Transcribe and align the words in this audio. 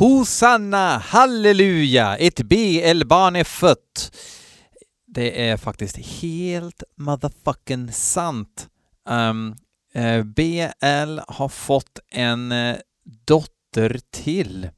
Hosanna, 0.00 0.98
halleluja, 0.98 2.16
ett 2.16 2.42
BL-barn 2.42 3.36
är 3.36 3.44
fött. 3.44 4.16
Det 5.06 5.48
är 5.48 5.56
faktiskt 5.56 5.96
helt 5.96 6.82
motherfucking 6.96 7.92
sant. 7.92 8.68
Ehm, 9.08 9.54
eh, 9.94 10.14
um, 10.14 10.18
uh, 10.18 10.24
BL 10.24 11.20
har 11.28 11.48
fått 11.48 11.98
en 12.08 12.52
uh, 12.52 12.76
dotter 13.26 14.00
till. 14.10 14.70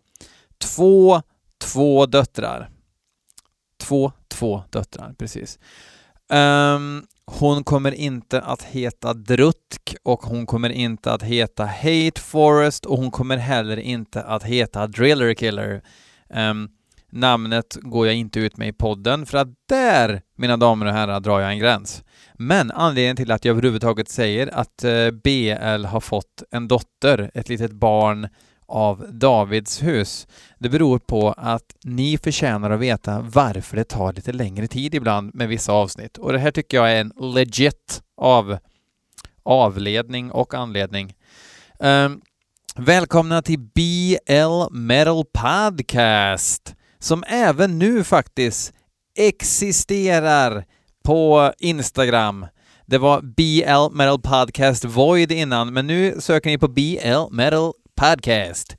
Två, 0.58 1.22
två 1.58 2.06
döttrar. 2.06 2.70
Två, 3.76 4.12
två 4.28 4.62
döttrar, 4.70 5.14
precis. 5.18 5.58
Um, 6.28 7.06
hon 7.38 7.64
kommer 7.64 7.92
inte 7.92 8.40
att 8.40 8.62
heta 8.62 9.14
Drutk 9.14 9.96
och 10.02 10.22
hon 10.22 10.46
kommer 10.46 10.70
inte 10.70 11.12
att 11.12 11.22
heta 11.22 11.64
Hate 11.64 12.20
Forest 12.20 12.86
och 12.86 12.98
hon 12.98 13.10
kommer 13.10 13.36
heller 13.36 13.76
inte 13.76 14.22
att 14.22 14.42
heta 14.42 14.86
Driller 14.86 15.34
Killer. 15.34 15.82
Um, 16.34 16.68
namnet 17.10 17.78
går 17.82 18.06
jag 18.06 18.16
inte 18.16 18.40
ut 18.40 18.56
med 18.56 18.68
i 18.68 18.72
podden 18.72 19.26
för 19.26 19.38
att 19.38 19.48
där, 19.68 20.22
mina 20.36 20.56
damer 20.56 20.86
och 20.86 20.92
herrar, 20.92 21.20
drar 21.20 21.40
jag 21.40 21.50
en 21.50 21.58
gräns. 21.58 22.04
Men 22.34 22.70
anledningen 22.70 23.16
till 23.16 23.32
att 23.32 23.44
jag 23.44 23.52
överhuvudtaget 23.52 24.08
säger 24.08 24.54
att 24.54 24.84
eh, 24.84 24.90
uh, 24.90 25.10
BL 25.10 25.84
har 25.84 26.00
fått 26.00 26.42
en 26.50 26.68
dotter, 26.68 27.30
ett 27.34 27.48
litet 27.48 27.72
barn 27.72 28.28
av 28.72 29.06
Davids 29.12 29.82
hus. 29.82 30.26
Det 30.58 30.68
beror 30.68 30.98
på 30.98 31.34
att 31.36 31.76
ni 31.84 32.18
förtjänar 32.18 32.70
att 32.70 32.80
veta 32.80 33.20
varför 33.20 33.76
det 33.76 33.84
tar 33.84 34.12
lite 34.12 34.32
längre 34.32 34.66
tid 34.66 34.94
ibland 34.94 35.34
med 35.34 35.48
vissa 35.48 35.72
avsnitt. 35.72 36.18
Och 36.18 36.32
det 36.32 36.38
här 36.38 36.50
tycker 36.50 36.76
jag 36.76 36.92
är 36.92 37.00
en 37.00 37.12
legit 37.20 38.02
av 38.16 38.58
avledning 39.42 40.30
och 40.30 40.54
anledning. 40.54 41.14
Um, 41.78 42.20
välkomna 42.76 43.42
till 43.42 43.58
BL 43.58 44.70
Metal 44.70 45.24
Podcast 45.32 46.74
som 46.98 47.24
även 47.28 47.78
nu 47.78 48.04
faktiskt 48.04 48.72
existerar 49.18 50.64
på 51.04 51.52
Instagram. 51.58 52.46
Det 52.86 52.98
var 52.98 53.20
BL 53.20 53.96
Metal 53.96 54.20
Podcast 54.20 54.84
Void 54.84 55.32
innan, 55.32 55.72
men 55.72 55.86
nu 55.86 56.20
söker 56.20 56.50
ni 56.50 56.58
på 56.58 56.68
BL 56.68 57.30
Metal 57.30 57.72
Podcast. 57.96 58.76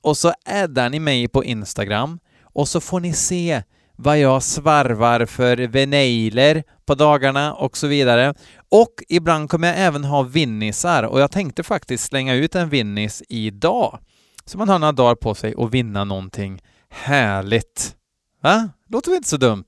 Och 0.00 0.16
så 0.16 0.32
addar 0.44 0.90
ni 0.90 1.00
mig 1.00 1.28
på 1.28 1.44
Instagram 1.44 2.18
och 2.42 2.68
så 2.68 2.80
får 2.80 3.00
ni 3.00 3.12
se 3.12 3.62
vad 3.96 4.18
jag 4.18 4.42
svarvar 4.42 5.26
för 5.26 5.56
veneiler 5.56 6.62
på 6.86 6.94
dagarna 6.94 7.54
och 7.54 7.76
så 7.76 7.86
vidare. 7.86 8.34
Och 8.68 8.94
ibland 9.08 9.50
kommer 9.50 9.68
jag 9.68 9.78
även 9.78 10.04
ha 10.04 10.22
vinnisar 10.22 11.02
och 11.02 11.20
jag 11.20 11.30
tänkte 11.30 11.62
faktiskt 11.62 12.04
slänga 12.04 12.34
ut 12.34 12.54
en 12.54 12.68
vinnis 12.68 13.22
idag. 13.28 13.98
Så 14.44 14.58
man 14.58 14.68
har 14.68 14.78
några 14.78 14.92
dagar 14.92 15.14
på 15.14 15.34
sig 15.34 15.54
att 15.58 15.70
vinna 15.74 16.04
någonting 16.04 16.62
härligt. 16.90 17.96
Va? 18.42 18.68
Låter 18.88 19.10
väl 19.10 19.16
inte 19.16 19.28
så 19.28 19.36
dumt? 19.36 19.66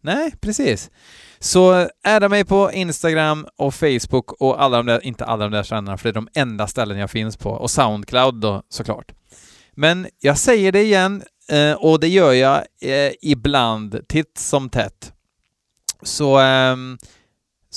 Nej, 0.00 0.32
precis. 0.40 0.90
Så 1.38 1.88
adda 2.04 2.28
mig 2.28 2.44
på 2.44 2.72
Instagram 2.72 3.46
och 3.56 3.74
Facebook 3.74 4.32
och 4.32 4.62
alla 4.62 4.76
de 4.76 4.86
där, 4.86 5.04
inte 5.06 5.24
alla 5.24 5.44
de 5.44 5.52
där 5.52 5.62
ställena, 5.62 5.98
för 5.98 6.04
det 6.04 6.10
är 6.10 6.22
de 6.22 6.28
enda 6.34 6.66
ställen 6.66 6.98
jag 6.98 7.10
finns 7.10 7.36
på, 7.36 7.50
och 7.50 7.70
Soundcloud 7.70 8.34
då 8.34 8.62
såklart. 8.68 9.12
Men 9.74 10.06
jag 10.20 10.38
säger 10.38 10.72
det 10.72 10.82
igen, 10.82 11.22
eh, 11.50 11.72
och 11.72 12.00
det 12.00 12.08
gör 12.08 12.32
jag 12.32 12.56
eh, 12.82 13.12
ibland, 13.22 14.00
titt 14.08 14.38
som 14.38 14.68
tätt. 14.68 15.12
Så, 16.02 16.38
ehm, 16.38 16.98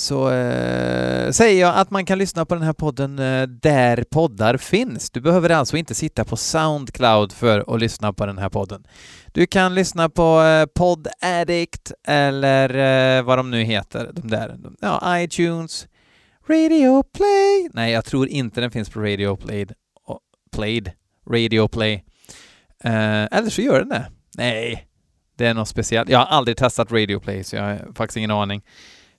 så 0.00 0.30
eh, 0.30 1.30
säger 1.30 1.60
jag 1.60 1.76
att 1.76 1.90
man 1.90 2.06
kan 2.06 2.18
lyssna 2.18 2.46
på 2.46 2.54
den 2.54 2.64
här 2.64 2.72
podden 2.72 3.18
eh, 3.18 3.42
där 3.42 4.04
poddar 4.10 4.56
finns. 4.56 5.10
Du 5.10 5.20
behöver 5.20 5.50
alltså 5.50 5.76
inte 5.76 5.94
sitta 5.94 6.24
på 6.24 6.36
Soundcloud 6.36 7.32
för 7.32 7.74
att 7.74 7.80
lyssna 7.80 8.12
på 8.12 8.26
den 8.26 8.38
här 8.38 8.48
podden. 8.48 8.84
Du 9.32 9.46
kan 9.46 9.74
lyssna 9.74 10.08
på 10.08 10.42
eh, 10.42 10.66
Pod 10.66 11.08
Addict 11.20 11.92
eller 12.08 12.68
eh, 13.18 13.22
vad 13.22 13.38
de 13.38 13.50
nu 13.50 13.62
heter, 13.62 14.10
de 14.12 14.28
där. 14.28 14.58
Ja, 14.80 15.20
iTunes, 15.20 15.86
Radio 16.48 17.02
Play. 17.02 17.68
Nej, 17.72 17.92
jag 17.92 18.04
tror 18.04 18.28
inte 18.28 18.60
den 18.60 18.70
finns 18.70 18.90
på 18.90 19.00
Radio 19.00 19.36
Played. 19.36 19.72
Played. 20.52 20.92
Radio 21.30 21.68
Play. 21.68 22.04
Eh, 22.84 23.24
eller 23.24 23.50
så 23.50 23.62
gör 23.62 23.78
den 23.78 23.88
det. 23.88 24.06
Nej, 24.36 24.86
det 25.36 25.46
är 25.46 25.54
något 25.54 25.68
speciellt. 25.68 26.10
Jag 26.10 26.18
har 26.18 26.26
aldrig 26.26 26.56
testat 26.56 26.92
Radio 26.92 27.20
Play, 27.20 27.44
så 27.44 27.56
jag 27.56 27.62
har 27.62 27.92
faktiskt 27.94 28.16
ingen 28.16 28.30
aning. 28.30 28.62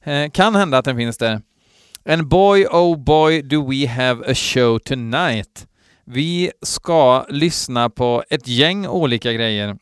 Eh, 0.03 0.29
kan 0.29 0.55
hända 0.55 0.77
att 0.77 0.85
den 0.85 0.97
finns 0.97 1.17
där. 1.17 1.41
And 2.05 2.27
boy, 2.27 2.65
oh 2.65 2.97
boy, 2.97 3.41
do 3.41 3.69
we 3.69 3.87
have 3.87 4.31
a 4.31 4.35
show 4.35 4.79
tonight. 4.79 5.67
Vi 6.05 6.51
ska 6.61 7.25
lyssna 7.29 7.89
på 7.89 8.23
ett 8.29 8.47
gäng 8.47 8.87
olika 8.87 9.33
grejer. 9.33 9.77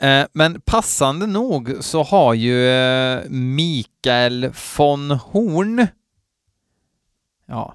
Eh, 0.00 0.24
men 0.32 0.60
passande 0.60 1.26
nog 1.26 1.76
så 1.80 2.02
har 2.02 2.34
ju 2.34 2.68
eh, 2.68 3.20
Mikael 3.28 4.50
von 4.76 5.10
Horn, 5.10 5.86
ja, 7.46 7.74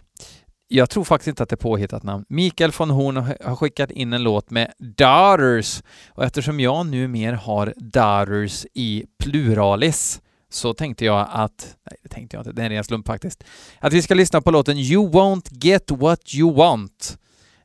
jag 0.68 0.90
tror 0.90 1.04
faktiskt 1.04 1.28
inte 1.28 1.44
att 1.44 1.50
det 1.50 1.54
är 1.54 1.58
påhittat 1.58 2.04
namn. 2.04 2.26
Mikael 2.30 2.72
von 2.72 2.90
Horn 2.90 3.18
har 3.18 3.56
skickat 3.56 3.92
in 3.92 4.14
en 4.14 4.24
låt 4.24 4.50
med 4.50 4.72
Daughters 4.80 5.84
och 6.10 6.24
eftersom 6.24 6.60
jag 6.60 6.86
nu 6.86 7.08
mer 7.08 7.34
har 7.34 7.74
Daughters 7.78 8.66
i 8.74 9.06
pluralis 9.24 10.22
så 10.54 10.74
tänkte 10.74 11.06
jag 11.06 11.28
att, 11.32 11.78
nej 11.90 11.98
det 12.04 12.10
tänkte 12.10 12.38
jag 12.38 12.42
inte, 12.42 12.52
det 12.52 12.62
är 12.62 12.66
en 12.66 12.72
ren 12.72 12.84
slump 12.84 13.08
faktiskt, 13.08 13.44
att 13.80 13.94
vi 13.94 14.02
ska 14.02 14.14
lyssna 14.14 14.42
på 14.42 14.52
låten 14.52 14.78
You 14.78 15.12
Won't 15.12 15.48
Get 15.52 15.92
What 15.92 16.34
You 16.34 16.54
Want. 16.54 17.18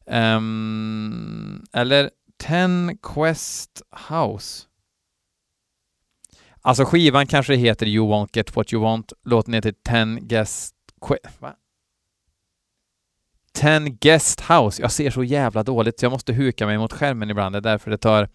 Um, 0.06 1.66
eller 1.72 2.10
Ten 2.38 2.98
Quest 3.02 3.82
House. 4.08 4.66
Alltså 6.62 6.84
skivan 6.84 7.26
kanske 7.26 7.54
heter 7.54 7.86
You 7.86 8.12
Won't 8.12 8.28
Get 8.32 8.56
What 8.56 8.72
You 8.72 8.82
Want, 8.82 9.12
låten 9.24 9.54
heter 9.54 9.72
Ten 9.72 10.18
Guest... 10.28 10.74
Va? 11.38 11.54
Ten 13.56 13.96
Guest 14.00 14.40
House. 14.40 14.82
Jag 14.82 14.92
ser 14.92 15.10
så 15.10 15.24
jävla 15.24 15.62
dåligt 15.62 16.00
så 16.00 16.04
jag 16.04 16.12
måste 16.12 16.32
huka 16.32 16.66
mig 16.66 16.78
mot 16.78 16.92
skärmen 16.92 17.30
ibland. 17.30 17.54
Det 17.54 17.58
är 17.58 17.60
därför 17.60 17.90
det 17.90 17.98
tar 17.98 18.28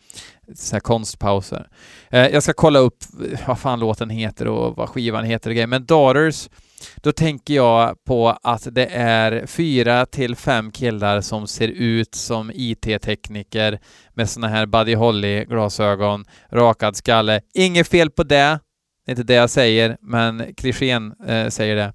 så 0.55 0.75
här 0.75 0.79
konstpauser. 0.79 1.67
Eh, 2.09 2.27
jag 2.27 2.43
ska 2.43 2.53
kolla 2.53 2.79
upp 2.79 3.03
eh, 3.31 3.39
vad 3.47 3.59
fan 3.59 3.79
låten 3.79 4.09
heter 4.09 4.47
och 4.47 4.75
vad 4.75 4.89
skivan 4.89 5.25
heter 5.25 5.49
och 5.49 5.53
grejer. 5.53 5.67
Men 5.67 5.85
Daughters 5.85 6.49
då 6.95 7.11
tänker 7.11 7.53
jag 7.53 8.03
på 8.03 8.29
att 8.43 8.67
det 8.71 8.85
är 8.93 9.45
fyra 9.45 10.05
till 10.05 10.35
fem 10.35 10.71
killar 10.71 11.21
som 11.21 11.47
ser 11.47 11.67
ut 11.67 12.15
som 12.15 12.51
IT-tekniker 12.53 13.79
med 14.13 14.29
såna 14.29 14.47
här 14.47 14.65
Buddy 14.65 14.95
Holly-glasögon, 14.95 16.25
rakad 16.51 16.95
skalle. 16.95 17.41
Inget 17.53 17.87
fel 17.87 18.09
på 18.09 18.23
det, 18.23 18.59
det 19.05 19.11
är 19.11 19.11
inte 19.11 19.23
det 19.23 19.33
jag 19.33 19.49
säger, 19.49 19.97
men 20.01 20.55
klichén 20.55 21.13
eh, 21.27 21.47
säger 21.47 21.75
det. 21.75 21.93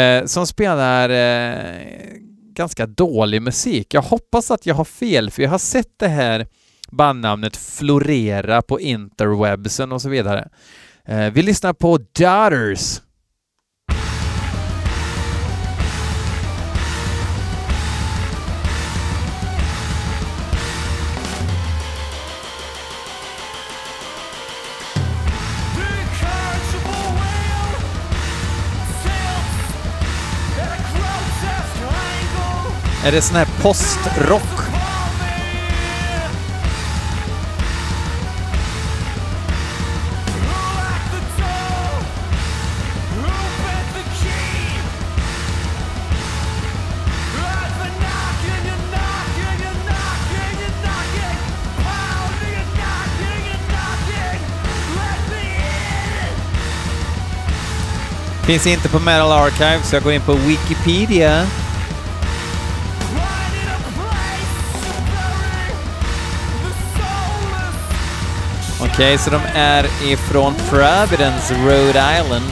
Eh, 0.00 0.24
som 0.24 0.46
spelar 0.46 1.10
eh, 1.10 2.26
ganska 2.56 2.86
dålig 2.86 3.42
musik. 3.42 3.94
Jag 3.94 4.02
hoppas 4.02 4.50
att 4.50 4.66
jag 4.66 4.74
har 4.74 4.84
fel, 4.84 5.30
för 5.30 5.42
jag 5.42 5.50
har 5.50 5.58
sett 5.58 5.98
det 5.98 6.08
här 6.08 6.46
bandnamnet 6.90 7.56
florera 7.56 8.62
på 8.62 8.80
interwebsen 8.80 9.92
och 9.92 10.02
så 10.02 10.08
vidare. 10.08 10.48
Eh, 11.04 11.30
vi 11.32 11.42
lyssnar 11.42 11.72
på 11.72 11.98
Daughters 12.18 13.00
Är 33.06 33.12
det 33.12 33.22
sån 33.22 33.36
här 33.36 33.48
postrock? 33.62 34.42
Finns 58.42 58.66
inte 58.66 58.88
på 58.88 58.98
Metal 58.98 59.32
Archive, 59.32 59.82
så 59.82 59.96
jag 59.96 60.02
går 60.02 60.12
in 60.12 60.20
på 60.20 60.34
Wikipedia. 60.34 61.46
Okej, 68.96 69.14
okay, 69.14 69.18
så 69.18 69.30
de 69.30 69.40
är 69.54 69.84
ifrån 70.04 70.54
Providence, 70.54 71.54
Rhode 71.54 72.20
Island 72.20 72.50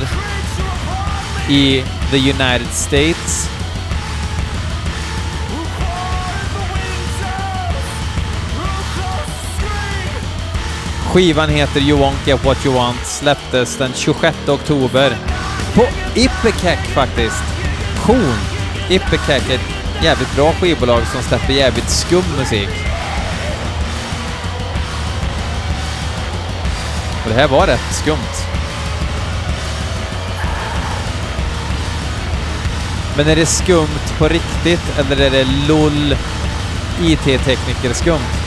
i 1.49 1.83
the 2.11 2.17
United 2.17 2.73
States. 2.73 3.51
Skivan 11.13 11.49
heter 11.49 11.81
You 11.81 11.99
Won't 11.99 12.27
Get 12.27 12.45
What 12.45 12.67
You 12.67 12.75
Want, 12.75 13.07
släpptes 13.07 13.77
den 13.77 13.93
26 13.95 14.49
oktober 14.49 15.17
på 15.75 15.83
Ipecac 16.15 16.79
faktiskt. 16.95 17.45
Kon. 18.07 18.35
Ipecac 18.91 19.51
är 19.51 19.55
ett 19.55 20.05
jävligt 20.05 20.37
bra 20.37 20.53
skivbolag 20.53 21.07
som 21.07 21.23
släpper 21.23 21.53
jävligt 21.53 21.91
skum 21.91 22.25
musik. 22.39 22.84
Och 27.25 27.31
det 27.31 27.37
här 27.37 27.49
var 27.49 27.67
rätt 27.67 27.95
skumt. 28.03 28.45
Men 33.17 33.29
är 33.29 33.37
det 33.37 33.47
skumt 33.47 34.19
på 34.19 34.29
riktigt 34.29 34.99
eller 34.99 35.21
är 35.21 35.31
det 35.31 35.45
LOL 35.69 36.17
IT-tekniker 37.03 37.93
skumt? 37.93 38.45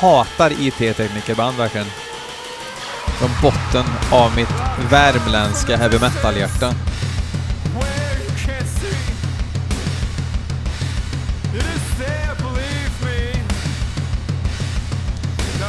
Hatar 0.00 0.52
IT-teknikerband 0.60 1.56
verkligen. 1.56 1.86
Från 3.18 3.30
botten 3.42 3.84
av 4.10 4.36
mitt 4.36 4.54
värmländska 4.90 5.76
heavy 5.76 5.98
metal-hjärta. 5.98 6.74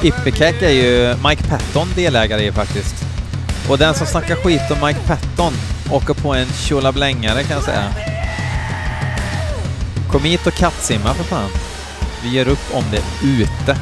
Ipecac 0.04 0.62
är 0.62 0.70
ju 0.70 1.16
Mike 1.28 1.44
Patton 1.44 1.88
delägare 1.96 2.46
i 2.46 2.52
faktiskt. 2.52 2.96
Och 3.70 3.78
den 3.78 3.94
som 3.94 4.08
snackar 4.08 4.36
skit 4.36 4.62
om 4.72 4.88
Mike 4.88 5.00
Patton 5.08 5.54
åker 5.92 6.14
på 6.14 6.34
en 6.34 6.48
tjolablängare 6.48 7.44
kan 7.44 7.56
jag 7.56 7.64
säga. 7.64 7.94
Kom 10.12 10.24
hit 10.24 10.48
och 10.48 10.54
kattsimma 10.54 11.14
för 11.14 11.24
fan. 11.24 11.50
Vi 12.24 12.30
ger 12.30 12.48
upp 12.48 12.74
om 12.74 12.84
det 12.92 13.28
ute. 13.28 13.78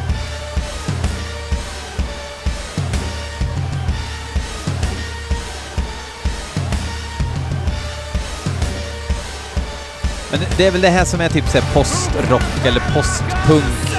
Men 10.32 10.40
det 10.58 10.66
är 10.66 10.72
väl 10.72 10.82
det 10.82 10.90
här 10.90 11.06
som 11.06 11.22
är 11.22 11.30
typ 11.30 11.50
såhär 11.50 11.74
postrock 11.74 12.66
eller 12.66 12.82
postpunk. 12.94 13.91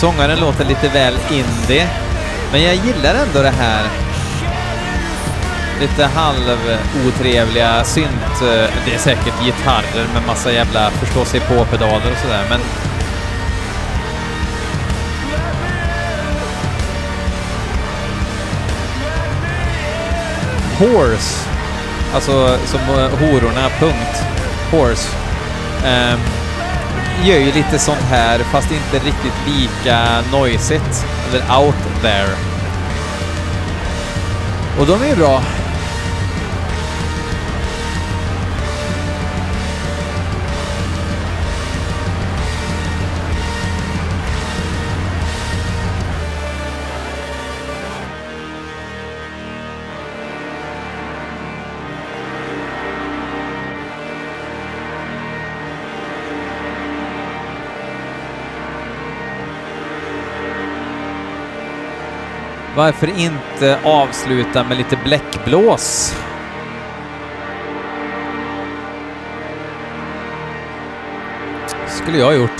Sångaren 0.00 0.40
låter 0.40 0.64
lite 0.64 0.88
väl 0.88 1.14
indie, 1.30 1.88
men 2.52 2.62
jag 2.62 2.74
gillar 2.74 3.14
ändå 3.14 3.42
det 3.42 3.54
här 3.58 3.82
lite 5.80 6.04
halvotrevliga 6.04 7.84
synt... 7.84 8.42
Eh, 8.42 8.70
det 8.86 8.94
är 8.94 8.98
säkert 8.98 9.44
gitarrer 9.44 10.06
med 10.14 10.26
massa 10.26 10.52
jävla 10.52 10.90
förstå 10.90 11.24
sig 11.24 11.40
på-pedaler 11.40 12.12
och 12.12 12.18
sådär, 12.22 12.44
men 12.50 12.60
Horse, 20.78 21.48
alltså 22.14 22.58
som 22.66 22.80
eh, 22.80 23.10
hororna, 23.10 23.68
punkt. 23.80 24.22
Horse. 24.70 25.08
Um, 25.84 26.37
gör 27.24 27.38
ju 27.38 27.52
lite 27.52 27.78
sånt 27.78 28.02
här, 28.10 28.38
fast 28.38 28.70
inte 28.70 29.06
riktigt 29.06 29.46
lika 29.46 30.22
noisigt, 30.32 31.06
eller 31.28 31.60
out 31.60 32.02
there. 32.02 32.36
Och 34.80 34.86
de 34.86 35.02
är 35.02 35.08
ju 35.08 35.16
bra. 35.16 35.42
Varför 62.78 63.18
inte 63.18 63.78
avsluta 63.84 64.64
med 64.64 64.76
lite 64.76 64.98
bläckblås? 65.04 66.14
skulle 71.88 72.18
jag 72.18 72.26
ha 72.26 72.34
gjort. 72.34 72.50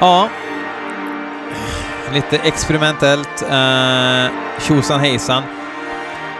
Ja. 0.00 0.28
Lite 2.12 2.36
experimentellt. 2.38 3.42
Uh, 3.42 4.60
tjosan 4.60 5.00
hejsan. 5.00 5.42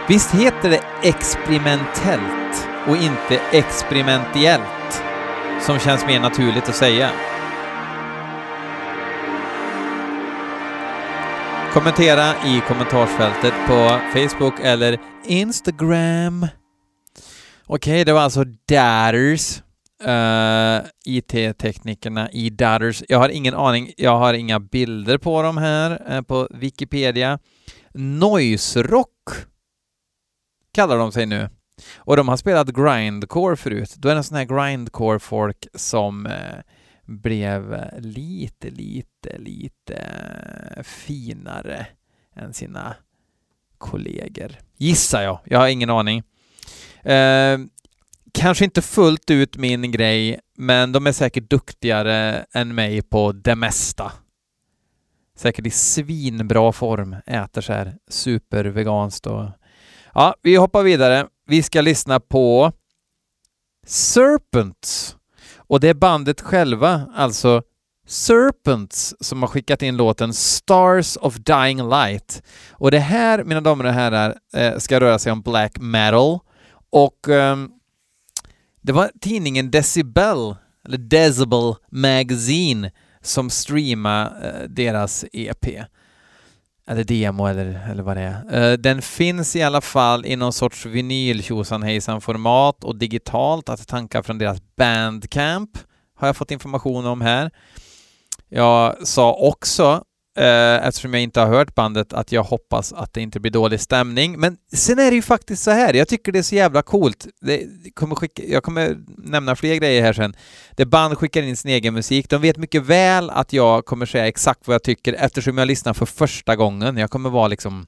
Visst 0.09 0.31
heter 0.31 0.69
det 0.69 0.83
experimentellt 1.03 2.67
och 2.87 2.97
inte 2.97 3.41
experimentiellt 3.51 5.03
som 5.61 5.79
känns 5.79 6.05
mer 6.05 6.19
naturligt 6.19 6.69
att 6.69 6.75
säga. 6.75 7.11
Kommentera 11.73 12.29
i 12.29 12.61
kommentarsfältet 12.67 13.53
på 13.67 13.99
Facebook 14.13 14.53
eller 14.63 14.99
Instagram. 15.25 16.47
Okej, 17.65 18.05
det 18.05 18.13
var 18.13 18.21
alltså 18.21 18.43
Datters, 18.43 19.61
uh, 20.03 20.11
eh, 20.11 20.81
IT-teknikerna 21.05 22.31
i 22.31 22.49
Datters. 22.49 23.03
Jag 23.07 23.19
har 23.19 23.29
ingen 23.29 23.53
aning, 23.53 23.93
jag 23.97 24.17
har 24.17 24.33
inga 24.33 24.59
bilder 24.59 25.17
på 25.17 25.41
dem 25.41 25.57
här 25.57 26.15
uh, 26.15 26.21
på 26.21 26.47
Wikipedia. 26.51 27.39
Noise 27.93 28.83
Rock 28.83 29.09
kallar 30.77 30.97
de 30.97 31.11
sig 31.11 31.25
nu. 31.25 31.49
Och 31.97 32.17
de 32.17 32.27
har 32.27 32.37
spelat 32.37 32.67
grindcore 32.67 33.55
förut. 33.55 33.95
Då 33.97 34.09
är 34.09 34.13
det 34.13 34.19
en 34.19 34.23
sån 34.23 34.37
här 34.37 34.45
grindcore-folk 34.45 35.67
som 35.73 36.25
eh, 36.25 36.57
blev 37.05 37.91
lite, 37.97 38.69
lite, 38.69 39.37
lite 39.37 40.01
finare 40.83 41.87
än 42.35 42.53
sina 42.53 42.95
kollegor. 43.77 44.51
Gissar 44.77 45.21
jag. 45.21 45.39
Jag 45.43 45.59
har 45.59 45.67
ingen 45.67 45.89
aning. 45.89 46.23
Eh, 47.03 47.59
kanske 48.33 48.65
inte 48.65 48.81
fullt 48.81 49.31
ut 49.31 49.57
min 49.57 49.91
grej, 49.91 50.39
men 50.57 50.91
de 50.91 51.07
är 51.07 51.11
säkert 51.11 51.49
duktigare 51.49 52.45
än 52.53 52.75
mig 52.75 53.01
på 53.01 53.31
det 53.31 53.55
mesta. 53.55 54.11
Säkert 55.35 55.67
i 55.67 55.69
svinbra 55.69 56.71
form, 56.71 57.15
äter 57.25 57.61
så 57.61 57.73
här 57.73 57.95
superveganskt 58.07 59.27
och 59.27 59.49
Ja, 60.19 60.35
vi 60.41 60.55
hoppar 60.55 60.83
vidare. 60.83 61.27
Vi 61.47 61.63
ska 61.63 61.81
lyssna 61.81 62.19
på 62.19 62.71
Serpents. 63.87 65.15
Och 65.57 65.79
det 65.79 65.89
är 65.89 65.93
bandet 65.93 66.41
själva, 66.41 67.09
alltså 67.15 67.61
Serpents, 68.07 69.15
som 69.19 69.41
har 69.41 69.47
skickat 69.47 69.81
in 69.81 69.97
låten 69.97 70.33
Stars 70.33 71.17
of 71.17 71.35
Dying 71.35 71.89
Light. 71.89 72.43
Och 72.71 72.91
det 72.91 72.99
här, 72.99 73.43
mina 73.43 73.61
damer 73.61 73.85
och 73.85 73.93
herrar, 73.93 74.37
eh, 74.53 74.77
ska 74.77 74.99
röra 74.99 75.19
sig 75.19 75.31
om 75.31 75.41
black 75.41 75.79
metal. 75.79 76.39
Och 76.89 77.27
um, 77.27 77.71
det 78.81 78.91
var 78.91 79.11
tidningen 79.21 79.71
Decibel, 79.71 80.55
eller 80.85 80.97
Decibel 80.97 81.75
Magazine, 81.91 82.91
som 83.21 83.49
streamade 83.49 84.49
eh, 84.49 84.69
deras 84.69 85.25
EP 85.33 85.65
eller 86.87 87.03
demo 87.03 87.45
eller, 87.45 87.87
eller 87.91 88.03
vad 88.03 88.17
det 88.17 88.21
är. 88.21 88.71
Uh, 88.71 88.77
den 88.77 89.01
finns 89.01 89.55
i 89.55 89.63
alla 89.63 89.81
fall 89.81 90.25
i 90.25 90.35
någon 90.35 90.53
sorts 90.53 90.85
vinyl 90.85 91.43
hejsan 91.83 92.21
format 92.21 92.83
och 92.83 92.95
digitalt 92.95 93.69
att 93.69 93.87
tanka 93.87 94.23
från 94.23 94.37
deras 94.37 94.61
Bandcamp 94.75 95.69
har 96.15 96.27
jag 96.27 96.37
fått 96.37 96.51
information 96.51 97.05
om 97.05 97.21
här. 97.21 97.51
Jag 98.49 99.07
sa 99.07 99.33
också 99.33 100.03
eh, 100.37 100.87
eftersom 100.87 101.13
jag 101.13 101.23
inte 101.23 101.39
har 101.39 101.47
hört 101.47 101.75
bandet, 101.75 102.13
att 102.13 102.31
jag 102.31 102.43
hoppas 102.43 102.93
att 102.93 103.13
det 103.13 103.21
inte 103.21 103.39
blir 103.39 103.51
dålig 103.51 103.79
stämning. 103.79 104.39
Men 104.39 104.57
sen 104.73 104.99
är 104.99 105.09
det 105.09 105.15
ju 105.15 105.21
faktiskt 105.21 105.63
så 105.63 105.71
här, 105.71 105.93
jag 105.93 106.07
tycker 106.07 106.31
det 106.31 106.39
är 106.39 106.43
så 106.43 106.55
jävla 106.55 106.81
coolt. 106.81 107.27
Det 107.41 107.67
kommer 107.93 108.15
skicka, 108.15 108.43
jag 108.43 108.63
kommer 108.63 108.97
nämna 109.17 109.55
fler 109.55 109.75
grejer 109.75 110.03
här 110.03 110.13
sen. 110.13 110.35
Det 110.75 110.85
band 110.85 111.17
skickar 111.17 111.43
in 111.43 111.57
sin 111.57 111.71
egen 111.71 111.93
musik. 111.93 112.29
De 112.29 112.41
vet 112.41 112.57
mycket 112.57 112.85
väl 112.85 113.29
att 113.29 113.53
jag 113.53 113.85
kommer 113.85 114.05
säga 114.05 114.27
exakt 114.27 114.67
vad 114.67 114.73
jag 114.73 114.83
tycker 114.83 115.13
eftersom 115.13 115.57
jag 115.57 115.67
lyssnar 115.67 115.93
för 115.93 116.05
första 116.05 116.55
gången. 116.55 116.97
Jag 116.97 117.09
kommer 117.09 117.29
vara 117.29 117.47
liksom 117.47 117.87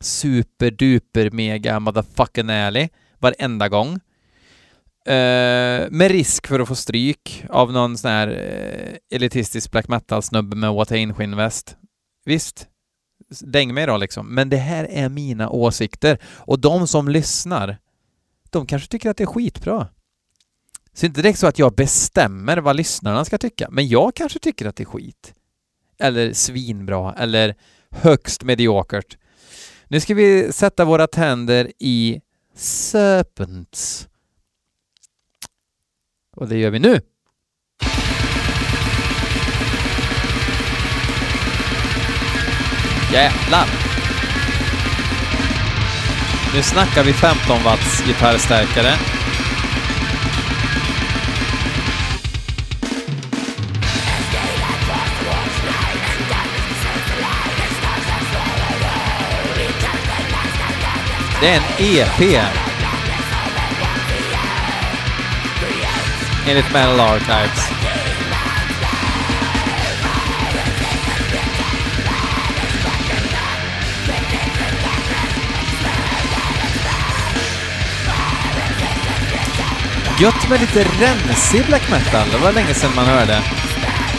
superduper 0.00 1.30
mega 1.30 1.80
motherfucking 1.80 2.50
ärlig 2.50 2.88
varenda 3.18 3.68
gång. 3.68 4.00
Uh, 5.08 5.90
med 5.90 6.10
risk 6.10 6.46
för 6.46 6.60
att 6.60 6.68
få 6.68 6.74
stryk 6.74 7.44
av 7.48 7.72
någon 7.72 7.98
sån 7.98 8.10
här 8.10 8.28
uh, 8.28 9.16
elitistisk 9.16 9.70
black 9.70 9.88
metal-snubbe 9.88 10.56
med 10.56 10.70
Watain-skinnväst. 10.70 11.76
Visst, 12.30 12.68
däng 13.40 13.74
mig 13.74 13.86
då 13.86 13.96
liksom. 13.96 14.34
Men 14.34 14.48
det 14.48 14.56
här 14.56 14.84
är 14.90 15.08
mina 15.08 15.48
åsikter. 15.48 16.18
Och 16.24 16.58
de 16.60 16.88
som 16.88 17.08
lyssnar, 17.08 17.78
de 18.50 18.66
kanske 18.66 18.88
tycker 18.88 19.10
att 19.10 19.16
det 19.16 19.24
är 19.24 19.26
skitbra. 19.26 19.88
Så 20.92 21.00
det 21.00 21.04
är 21.04 21.08
inte 21.08 21.22
direkt 21.22 21.38
så 21.38 21.46
att 21.46 21.58
jag 21.58 21.74
bestämmer 21.74 22.58
vad 22.58 22.76
lyssnarna 22.76 23.24
ska 23.24 23.38
tycka, 23.38 23.70
men 23.70 23.88
jag 23.88 24.14
kanske 24.14 24.38
tycker 24.38 24.66
att 24.66 24.76
det 24.76 24.82
är 24.82 24.86
skit. 24.86 25.34
Eller 25.98 26.32
svinbra, 26.32 27.14
eller 27.14 27.54
högst 27.90 28.42
mediokert. 28.42 29.16
Nu 29.88 30.00
ska 30.00 30.14
vi 30.14 30.52
sätta 30.52 30.84
våra 30.84 31.06
tänder 31.06 31.72
i 31.78 32.20
Serpents. 32.54 34.08
Och 36.36 36.48
det 36.48 36.58
gör 36.58 36.70
vi 36.70 36.78
nu. 36.78 37.00
Jävlar! 43.12 43.66
Nu 46.54 46.62
snackar 46.62 47.04
vi 47.04 47.12
15 47.12 47.62
watts 47.64 48.02
gitarrstärkare. 48.06 48.92
Det 61.40 61.48
är 61.48 61.56
en 61.56 61.62
EP. 61.78 62.44
Enligt 66.48 66.72
Metal 66.72 67.00
Archives. 67.00 67.79
Gött 80.20 80.48
med 80.48 80.60
lite 80.60 80.84
rensig 81.00 81.66
black 81.66 81.90
metal. 81.90 82.30
Det 82.30 82.38
var 82.38 82.52
länge 82.52 82.74
sedan 82.74 82.90
man 82.96 83.06
hörde. 83.06 83.42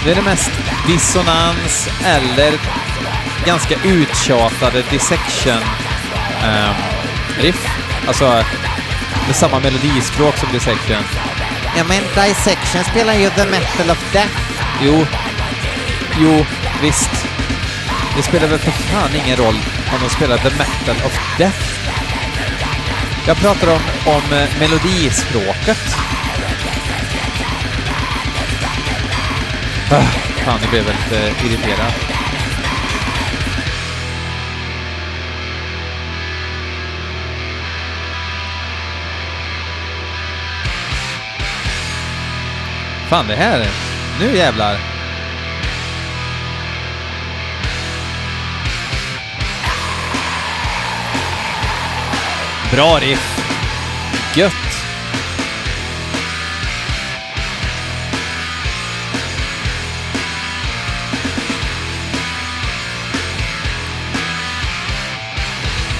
Det 0.04 0.12
är 0.12 0.16
det 0.16 0.22
mest 0.22 0.52
dissonans 0.88 1.90
eller 2.06 2.54
ganska 3.46 3.76
uttjatade 3.84 4.84
dissection 4.90 5.64
um, 6.44 6.76
riff. 7.42 7.68
Alltså 8.08 8.44
med 9.28 9.36
samma 9.36 9.60
melodispråk 9.60 10.38
som 10.38 10.52
dissection. 10.52 11.04
Ja 11.78 11.84
men 11.84 12.04
Dissection 12.16 12.84
spelar 12.84 13.14
ju 13.14 13.30
The 13.30 13.46
Metal 13.46 13.92
of 13.92 14.14
Death. 14.14 14.38
Jo, 14.82 15.06
jo, 16.22 16.46
visst. 16.82 17.28
Det 18.18 18.24
spelar 18.24 18.48
väl 18.48 18.60
för 18.60 18.72
fan 18.72 19.10
ingen 19.26 19.38
roll 19.38 19.56
om 19.94 20.00
de 20.02 20.10
spelar 20.10 20.38
The 20.38 20.50
Metal 20.50 21.06
of 21.06 21.38
Death. 21.38 21.81
Jag 23.28 23.38
pratar 23.38 23.68
om, 23.68 23.82
om 24.06 24.34
eh, 24.34 24.60
melodispråket. 24.60 25.96
Ah, 29.92 30.02
fan, 30.46 30.60
nu 30.62 30.68
blev 30.70 30.86
jag 30.88 30.96
lite 30.96 31.28
eh, 31.28 31.46
irriterad. 31.46 31.94
Fan, 43.10 43.28
det 43.28 43.36
här... 43.36 43.68
Nu 44.20 44.38
jävlar! 44.38 44.91
Bra 52.72 53.00
riff! 53.00 53.38
Gött! 54.36 54.54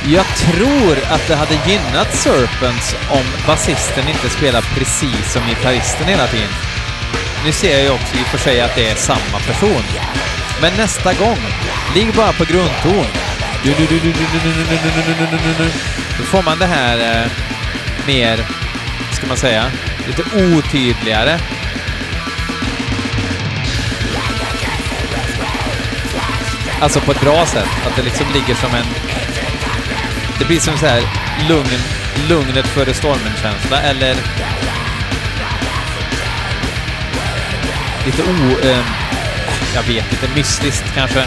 Jag 0.06 0.26
tror 0.26 0.98
att 1.12 1.28
det 1.28 1.36
hade 1.36 1.54
gynnat 1.68 2.16
Serpents 2.16 2.96
om 3.10 3.26
basisten 3.48 4.08
inte 4.08 4.30
spelar 4.30 4.62
precis 4.62 5.34
som 5.34 5.42
gitarristen 5.50 6.08
hela 6.08 6.28
tiden. 6.28 6.50
Nu 7.46 7.52
ser 7.52 7.72
jag 7.72 7.84
ju 7.84 7.90
också 7.90 8.16
i 8.16 8.24
och 8.24 8.28
för 8.28 8.38
sig 8.38 8.62
att 8.62 8.76
det 8.76 8.90
är 8.90 8.96
samma 8.96 9.40
person. 9.48 9.84
Men 10.62 10.74
nästa 10.78 11.14
gång, 11.14 11.40
ligg 11.96 12.14
bara 12.14 12.34
på 12.34 12.46
grundton. 12.46 13.06
Då 16.22 16.28
får 16.28 16.44
man 16.44 16.60
det 16.60 16.66
här 16.66 17.24
eh, 17.24 17.32
mer, 18.08 18.46
ska 19.12 19.28
man 19.28 19.38
säga, 19.38 19.72
lite 20.08 20.22
otydligare. 20.22 21.40
Alltså 26.80 27.00
på 27.02 27.12
ett 27.12 27.22
bra 27.22 27.46
sätt, 27.46 27.70
att 27.88 27.96
det 27.96 28.02
liksom 28.02 28.26
ligger 28.34 28.56
som 28.56 28.76
en... 28.76 28.86
Det 30.40 30.46
blir 30.46 30.60
som 30.60 30.78
så 30.78 30.86
här 30.86 31.02
lugn, 31.50 31.80
lugnet 32.30 32.68
före 32.68 32.94
stormen-känsla, 32.94 33.82
eller 33.82 34.16
lite 38.06 38.22
o... 38.24 38.68
Eh, 38.70 38.86
jag 39.76 39.84
vet 39.84 40.12
inte, 40.12 40.36
mystiskt 40.36 40.96
kanske. 40.96 41.24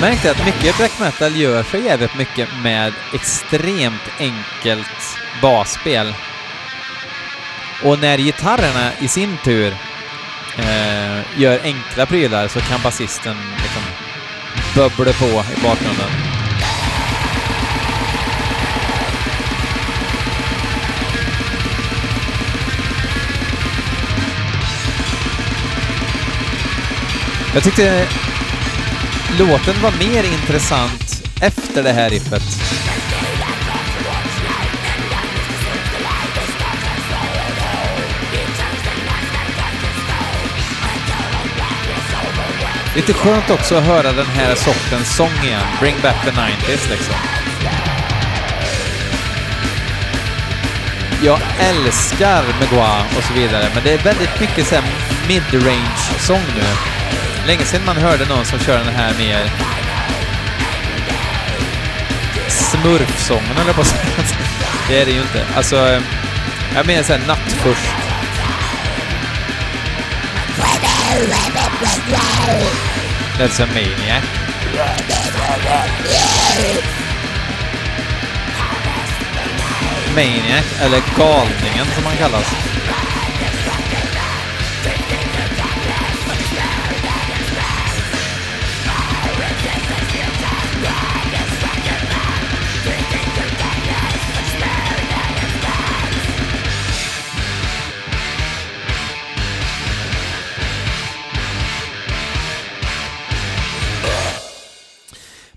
Jag 0.00 0.10
märkte 0.10 0.30
att 0.30 0.46
mycket 0.46 0.76
black 0.76 1.00
metal 1.00 1.36
gör 1.36 1.62
sig 1.62 1.84
jävligt 1.84 2.18
mycket 2.18 2.48
med 2.62 2.92
extremt 3.14 4.02
enkelt 4.18 5.18
basspel. 5.42 6.14
Och 7.84 7.98
när 7.98 8.18
gitarrerna 8.18 8.92
i 9.00 9.08
sin 9.08 9.36
tur 9.44 9.76
eh, 10.56 11.40
gör 11.40 11.60
enkla 11.62 12.06
prylar 12.06 12.48
så 12.48 12.60
kan 12.60 12.80
basisten 12.82 13.36
liksom 13.62 13.82
bubbla 14.74 15.12
på 15.12 15.26
i 15.26 15.62
bakgrunden. 15.62 16.10
Jag 27.54 27.62
tyckte 27.62 28.08
låten 29.38 29.74
var 29.82 29.92
mer 29.98 30.24
intressant 30.24 31.22
efter 31.40 31.82
det 31.82 31.92
här 31.92 32.10
riffet. 32.10 32.42
Lite 42.96 43.12
skönt 43.12 43.50
också 43.50 43.74
att 43.74 43.84
höra 43.84 44.12
den 44.12 44.26
här 44.26 44.54
sortens 44.54 45.16
sång 45.16 45.44
igen. 45.44 45.60
Bring 45.80 45.94
back 46.02 46.24
the 46.24 46.30
90s 46.30 46.90
liksom. 46.90 47.14
Jag 51.22 51.38
älskar 51.58 52.44
Megua 52.60 53.00
och 53.16 53.24
så 53.24 53.34
vidare, 53.34 53.70
men 53.74 53.84
det 53.84 53.92
är 53.92 53.98
väldigt 53.98 54.40
mycket 54.40 54.84
mid-range 55.28 56.18
sång 56.18 56.42
nu. 56.56 56.97
Länge 57.48 57.64
sedan 57.64 57.84
man 57.86 57.96
hörde 57.96 58.26
någon 58.26 58.44
som 58.44 58.58
kör 58.58 58.78
den 58.78 58.94
här 58.94 59.14
mer 59.18 59.50
smurfsången 62.48 63.56
eller 63.60 63.72
på 63.72 63.84
sätt. 63.84 64.34
Det 64.88 65.00
är 65.00 65.06
det 65.06 65.12
ju 65.12 65.20
inte. 65.20 65.46
Alltså, 65.56 66.02
jag 66.74 66.86
menar 66.86 67.02
såhär 67.02 67.26
nattförst. 67.26 67.92
That's 73.38 73.62
a 73.62 73.66
maniac. 73.74 74.24
Maniac, 80.14 80.64
eller 80.80 81.02
galningen 81.18 81.86
som 81.96 82.04
han 82.06 82.16
kallas. 82.16 82.67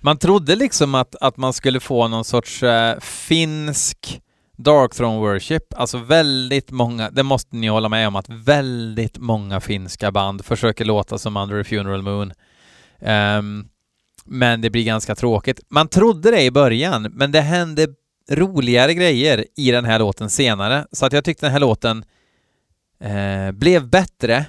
Man 0.03 0.17
trodde 0.17 0.55
liksom 0.55 0.95
att, 0.95 1.15
att 1.21 1.37
man 1.37 1.53
skulle 1.53 1.79
få 1.79 2.07
någon 2.07 2.25
sorts 2.25 2.63
eh, 2.63 2.99
finsk 2.99 4.21
Dark 4.57 4.95
Throne 4.95 5.19
Worship, 5.19 5.73
alltså 5.75 5.97
väldigt 5.97 6.71
många, 6.71 7.09
det 7.09 7.23
måste 7.23 7.55
ni 7.55 7.67
hålla 7.67 7.89
med 7.89 8.07
om, 8.07 8.15
att 8.15 8.29
väldigt 8.29 9.17
många 9.17 9.59
finska 9.59 10.11
band 10.11 10.45
försöker 10.45 10.85
låta 10.85 11.17
som 11.17 11.37
Under 11.37 11.61
a 11.61 11.63
Funeral 11.63 12.01
Moon. 12.01 12.33
Um, 12.99 13.69
men 14.25 14.61
det 14.61 14.69
blir 14.69 14.83
ganska 14.83 15.15
tråkigt. 15.15 15.59
Man 15.69 15.87
trodde 15.87 16.31
det 16.31 16.41
i 16.41 16.51
början, 16.51 17.03
men 17.03 17.31
det 17.31 17.41
hände 17.41 17.87
roligare 18.31 18.93
grejer 18.93 19.45
i 19.57 19.71
den 19.71 19.85
här 19.85 19.99
låten 19.99 20.29
senare, 20.29 20.85
så 20.91 21.05
att 21.05 21.13
jag 21.13 21.23
tyckte 21.23 21.45
den 21.45 21.53
här 21.53 21.59
låten 21.59 22.05
eh, 22.99 23.51
blev 23.51 23.89
bättre. 23.89 24.45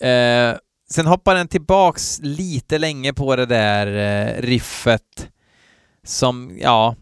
Eh, 0.00 0.56
sen 0.90 1.06
hoppar 1.06 1.34
den 1.34 1.48
tillbaks 1.48 2.18
lite 2.22 2.78
länge 2.78 3.12
på 3.12 3.36
det 3.36 3.46
där 3.46 3.86
eh, 3.86 4.42
riffet 4.42 5.28
som, 6.04 6.58
ja, 6.60 6.96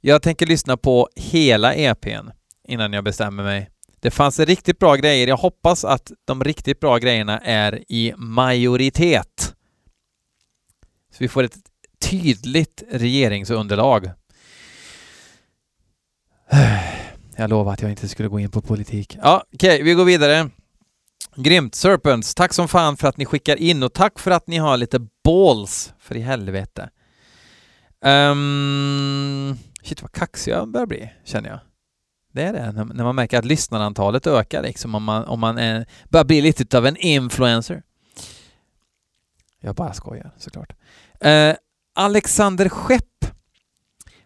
jag 0.00 0.22
tänker 0.22 0.46
lyssna 0.46 0.76
på 0.76 1.08
hela 1.16 1.74
EPn 1.74 2.30
innan 2.68 2.92
jag 2.92 3.04
bestämmer 3.04 3.42
mig. 3.42 3.70
Det 4.00 4.10
fanns 4.10 4.40
riktigt 4.40 4.78
bra 4.78 4.96
grejer. 4.96 5.28
Jag 5.28 5.36
hoppas 5.36 5.84
att 5.84 6.12
de 6.24 6.44
riktigt 6.44 6.80
bra 6.80 6.98
grejerna 6.98 7.38
är 7.38 7.84
i 7.88 8.14
majoritet. 8.16 9.54
Så 11.10 11.16
vi 11.18 11.28
får 11.28 11.42
ett 11.42 11.56
tydligt 12.00 12.82
regeringsunderlag. 12.90 14.10
Jag 17.36 17.50
lovade 17.50 17.72
att 17.72 17.82
jag 17.82 17.90
inte 17.90 18.08
skulle 18.08 18.28
gå 18.28 18.40
in 18.40 18.50
på 18.50 18.60
politik. 18.60 19.18
Ja, 19.22 19.44
okej, 19.54 19.74
okay, 19.74 19.82
vi 19.82 19.94
går 19.94 20.04
vidare. 20.04 20.50
Grymt! 21.36 21.74
Serpents, 21.74 22.34
tack 22.34 22.52
som 22.52 22.68
fan 22.68 22.96
för 22.96 23.08
att 23.08 23.16
ni 23.16 23.24
skickar 23.24 23.56
in 23.56 23.82
och 23.82 23.92
tack 23.92 24.18
för 24.18 24.30
att 24.30 24.46
ni 24.46 24.56
har 24.58 24.76
lite 24.76 25.06
balls, 25.24 25.94
för 25.98 26.16
i 26.16 26.20
helvete. 26.20 26.90
Um, 28.04 29.58
shit 29.82 30.02
vad 30.02 30.12
kaxig 30.12 30.52
jag 30.52 30.68
börjar 30.68 30.86
bli, 30.86 31.12
känner 31.24 31.48
jag. 31.48 31.58
Det 32.32 32.42
är 32.42 32.52
det, 32.52 32.72
när 32.72 33.04
man 33.04 33.14
märker 33.14 33.38
att 33.38 33.44
lyssnarantalet 33.44 34.26
ökar 34.26 34.62
liksom, 34.62 34.94
om 34.94 35.04
man, 35.04 35.24
om 35.24 35.40
man 35.40 35.58
är, 35.58 35.86
börjar 36.08 36.24
bli 36.24 36.40
lite 36.40 36.78
av 36.78 36.86
en 36.86 36.96
influencer. 36.96 37.82
Jag 39.60 39.74
bara 39.74 39.92
skojar 39.92 40.30
såklart. 40.38 40.72
Uh, 41.24 41.54
Alexander 41.94 42.68
Skepp 42.68 43.04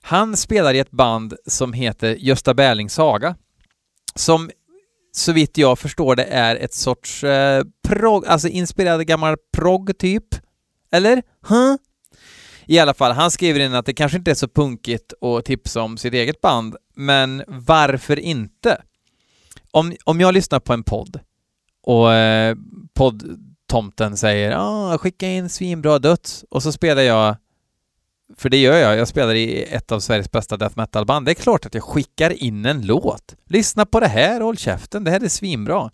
han 0.08 0.36
spelar 0.36 0.74
i 0.74 0.78
ett 0.78 0.90
band 0.90 1.34
som 1.46 1.72
heter 1.72 2.14
Gösta 2.14 2.54
Berlings 2.54 2.94
Saga, 2.94 3.36
som 4.14 4.50
så 5.18 5.32
vitt 5.32 5.58
jag 5.58 5.78
förstår 5.78 6.16
det 6.16 6.24
är 6.24 6.56
ett 6.56 6.74
sorts 6.74 7.24
eh, 7.24 7.64
prog, 7.88 8.26
alltså 8.26 8.48
inspirerad 8.48 9.06
gammal 9.06 9.36
prog 9.56 9.98
typ. 9.98 10.24
Eller? 10.92 11.22
Huh? 11.48 11.76
I 12.66 12.78
alla 12.78 12.94
fall, 12.94 13.12
han 13.12 13.30
skriver 13.30 13.60
in 13.60 13.74
att 13.74 13.86
det 13.86 13.94
kanske 13.94 14.18
inte 14.18 14.30
är 14.30 14.34
så 14.34 14.48
punkigt 14.48 15.12
att 15.22 15.44
tipsa 15.44 15.82
om 15.82 15.98
sitt 15.98 16.14
eget 16.14 16.40
band, 16.40 16.76
men 16.94 17.42
varför 17.46 18.18
inte? 18.18 18.82
Om, 19.70 19.96
om 20.04 20.20
jag 20.20 20.34
lyssnar 20.34 20.60
på 20.60 20.72
en 20.72 20.82
podd 20.82 21.20
och 21.82 22.12
eh, 22.12 22.56
poddtomten 22.94 24.16
säger 24.16 24.56
ah, 24.56 24.98
skicka 24.98 25.28
in 25.28 25.48
svinbra 25.48 25.98
döds 25.98 26.44
och 26.50 26.62
så 26.62 26.72
spelar 26.72 27.02
jag 27.02 27.36
för 28.36 28.48
det 28.48 28.56
gör 28.56 28.76
jag. 28.76 28.96
Jag 28.96 29.08
spelar 29.08 29.34
i 29.34 29.62
ett 29.62 29.92
av 29.92 30.00
Sveriges 30.00 30.30
bästa 30.30 30.56
death 30.56 30.78
metal-band. 30.78 31.26
Det 31.26 31.32
är 31.32 31.34
klart 31.34 31.66
att 31.66 31.74
jag 31.74 31.82
skickar 31.82 32.42
in 32.42 32.66
en 32.66 32.86
låt. 32.86 33.36
Lyssna 33.44 33.86
på 33.86 34.00
det 34.00 34.08
här, 34.08 34.40
håll 34.40 34.56
käften. 34.56 35.04
Det 35.04 35.10
här 35.10 35.24
är 35.24 35.28
svinbra. 35.28 35.90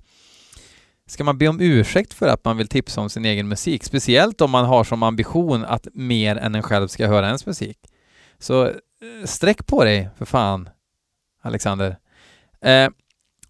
Ska 1.07 1.25
man 1.25 1.38
be 1.38 1.49
om 1.49 1.61
ursäkt 1.61 2.14
för 2.14 2.29
att 2.29 2.45
man 2.45 2.57
vill 2.57 2.68
tipsa 2.68 3.01
om 3.01 3.11
sin 3.11 3.25
egen 3.25 3.49
musik? 3.49 3.85
Speciellt 3.85 4.40
om 4.40 4.51
man 4.51 4.64
har 4.64 4.85
som 4.85 5.03
ambition 5.03 5.64
att 5.64 5.87
mer 5.92 6.37
än 6.37 6.55
en 6.55 6.62
själv 6.62 6.88
ska 6.88 7.07
höra 7.07 7.27
ens 7.27 7.47
musik. 7.47 7.79
Så 8.38 8.66
eh, 8.66 8.73
sträck 9.25 9.66
på 9.66 9.85
dig, 9.85 10.09
för 10.18 10.25
fan, 10.25 10.68
Alexander. 11.42 11.97
Eh, 12.61 12.88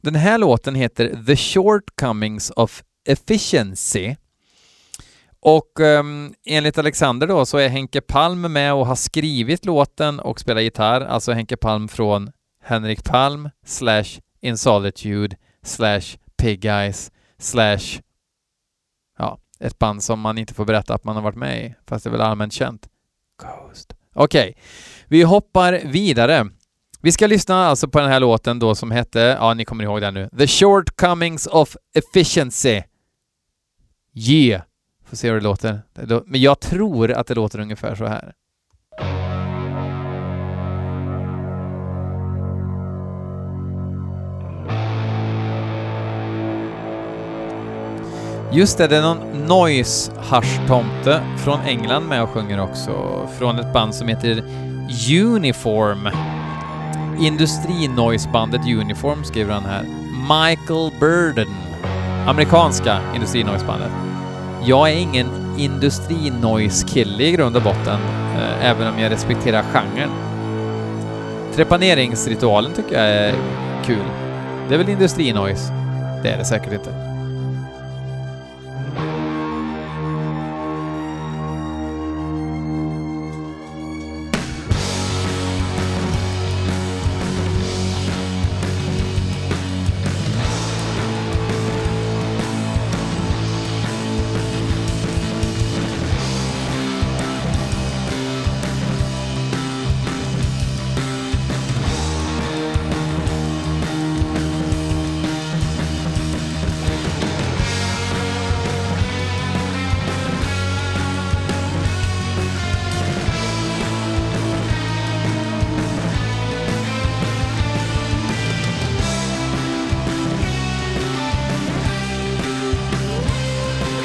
den 0.01 0.14
här 0.14 0.38
låten 0.38 0.75
heter 0.75 1.25
The 1.27 1.37
Shortcomings 1.37 2.51
of 2.51 2.83
Efficiency 3.09 4.14
och 5.44 5.81
um, 5.81 6.35
enligt 6.46 6.78
Alexander 6.78 7.26
då 7.26 7.46
så 7.46 7.59
är 7.59 7.68
Henke 7.68 8.00
Palm 8.00 8.52
med 8.52 8.74
och 8.74 8.87
har 8.87 8.94
skrivit 8.94 9.64
låten 9.64 10.20
och 10.20 10.40
spelar 10.40 10.61
gitarr, 10.61 11.00
alltså 11.00 11.33
Henke 11.33 11.57
Palm 11.57 11.88
från 11.88 12.33
Henrik 12.64 13.05
Palm 13.05 13.50
slash 13.66 14.05
In 14.40 14.59
Solitude 14.59 15.37
slash 15.62 16.02
Pig 16.37 16.64
Eyes 16.64 17.12
slash 17.38 18.00
ja, 19.18 19.38
ett 19.61 19.78
band 19.78 20.02
som 20.02 20.20
man 20.20 20.38
inte 20.38 20.55
får 20.55 20.64
berätta 20.64 20.94
att 20.94 21.05
man 21.05 21.16
har 21.16 21.22
varit 21.22 21.37
med 21.37 21.66
i, 21.66 21.74
fast 21.87 22.05
det 22.05 22.09
är 22.09 22.12
väl 22.12 22.20
allmänt 22.20 22.52
känt. 22.52 22.88
Ghost. 23.42 23.92
Okej, 24.14 24.50
okay. 24.50 24.62
vi 25.09 25.22
hoppar 25.22 25.81
vidare. 25.85 26.48
Vi 27.00 27.12
ska 27.12 27.26
lyssna 27.26 27.66
alltså 27.66 27.88
på 27.88 27.98
den 27.98 28.09
här 28.09 28.20
låten 28.20 28.59
då 28.59 28.74
som 28.74 28.90
hette, 28.90 29.20
ja 29.20 29.55
ni 29.55 29.64
kommer 29.64 29.85
ihåg 29.85 30.00
den 30.00 30.14
nu, 30.14 30.28
The 30.38 30.46
Shortcomings 30.46 31.46
of 31.46 31.76
Efficiency. 31.94 32.83
Yeah! 34.14 34.62
Får 35.12 35.16
se 35.16 35.29
hur 35.29 35.35
det 35.35 35.44
låter. 35.44 35.83
Men 36.27 36.40
jag 36.40 36.61
tror 36.61 37.12
att 37.12 37.27
det 37.27 37.35
låter 37.35 37.61
ungefär 37.61 37.94
så 37.94 38.07
här. 38.07 38.33
Just 48.53 48.79
det, 48.79 48.87
det 48.87 48.96
är 48.96 49.03
någon 49.03 49.46
noise 49.46 50.12
haschtomte 50.18 51.22
från 51.44 51.61
England 51.61 52.09
med 52.09 52.22
och 52.22 52.29
sjunger 52.29 52.61
också. 52.61 53.27
Från 53.38 53.59
ett 53.59 53.72
band 53.72 53.94
som 53.94 54.09
heter 54.09 54.44
Uniform. 55.22 56.09
Industrinoisebandet 57.20 58.61
Uniform 58.61 59.25
skriver 59.25 59.53
han 59.53 59.64
här. 59.64 59.83
Michael 60.12 60.90
Burden. 61.01 61.55
Amerikanska 62.27 63.01
industrinoisebandet. 63.14 63.90
bandet 63.90 64.12
jag 64.64 64.90
är 64.90 64.96
ingen 64.96 65.27
industri-noise-kille 65.59 67.22
i 67.25 67.33
grund 67.33 67.57
och 67.57 67.62
botten, 67.62 68.01
eh, 68.37 68.70
även 68.70 68.88
om 68.88 68.98
jag 68.98 69.12
respekterar 69.12 69.62
genren. 69.62 70.11
Trepaneringsritualen 71.55 72.72
tycker 72.72 72.94
jag 72.94 73.09
är 73.09 73.35
kul. 73.85 74.05
Det 74.68 74.75
är 74.75 74.79
väl 74.79 74.88
industri-noise? 74.88 75.72
Det 76.22 76.29
är 76.29 76.38
det 76.38 76.44
säkert 76.44 76.72
inte. 76.72 77.01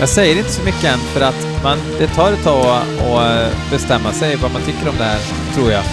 Jag 0.07 0.13
säger 0.13 0.37
inte 0.37 0.51
så 0.51 0.63
mycket 0.63 0.83
än 0.83 0.99
för 0.99 1.21
att 1.21 1.63
man, 1.63 1.77
det 1.99 2.07
tar 2.07 2.31
ett 2.31 2.43
tag 2.43 2.65
att 2.65 3.71
bestämma 3.71 4.11
sig 4.13 4.35
vad 4.35 4.51
man 4.51 4.61
tycker 4.61 4.89
om 4.89 4.95
det 4.97 5.03
här, 5.03 5.19
tror 5.55 5.71
jag. 5.71 5.83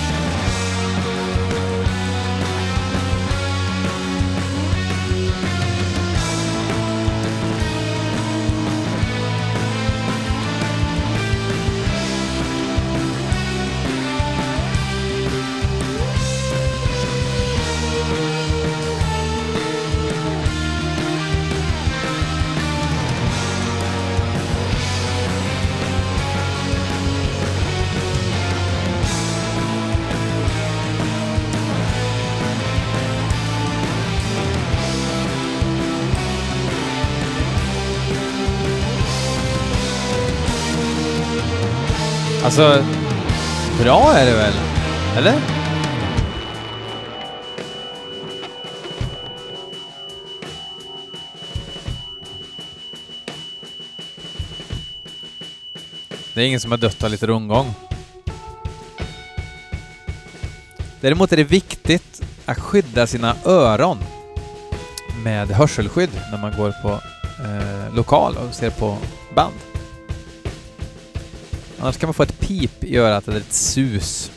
Alltså, 42.45 42.85
bra 43.83 44.13
är 44.13 44.27
det 44.27 44.37
väl? 44.37 44.53
Eller? 45.17 45.41
Det 56.35 56.41
är 56.41 56.47
ingen 56.47 56.61
som 56.61 56.71
har 56.71 56.79
dött 56.79 57.05
av 57.05 57.11
lite 57.11 57.27
rundgång. 57.27 57.75
Däremot 61.01 61.33
är 61.33 61.37
det 61.37 61.45
viktigt 61.45 62.23
att 62.45 62.59
skydda 62.59 63.07
sina 63.07 63.37
öron 63.45 63.99
med 65.25 65.49
hörselskydd 65.49 66.11
när 66.31 66.39
man 66.39 66.57
går 66.57 66.73
på 66.83 66.89
eh, 67.45 67.95
lokal 67.95 68.37
och 68.37 68.55
ser 68.55 68.71
på 68.71 68.99
band. 69.35 69.74
Annars 71.85 71.97
kan 71.97 72.07
man 72.07 72.15
få 72.15 72.23
ett 72.23 72.41
pip 72.41 72.85
i 72.85 72.97
örat 72.97 73.29
eller 73.29 73.39
ett 73.39 73.53
sus. 73.53 74.31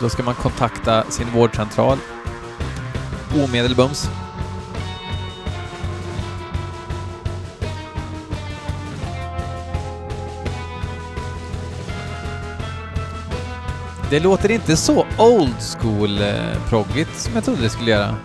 Då 0.00 0.08
ska 0.08 0.22
man 0.22 0.34
kontakta 0.34 1.04
sin 1.10 1.30
vårdcentral 1.30 1.98
omedelbums. 3.44 4.10
Det 14.10 14.20
låter 14.20 14.50
inte 14.50 14.76
så 14.76 15.06
old 15.18 15.56
school-proggigt 15.78 17.10
eh, 17.10 17.16
som 17.16 17.34
jag 17.34 17.44
trodde 17.44 17.62
det 17.62 17.70
skulle 17.70 17.90
göra. 17.90 18.16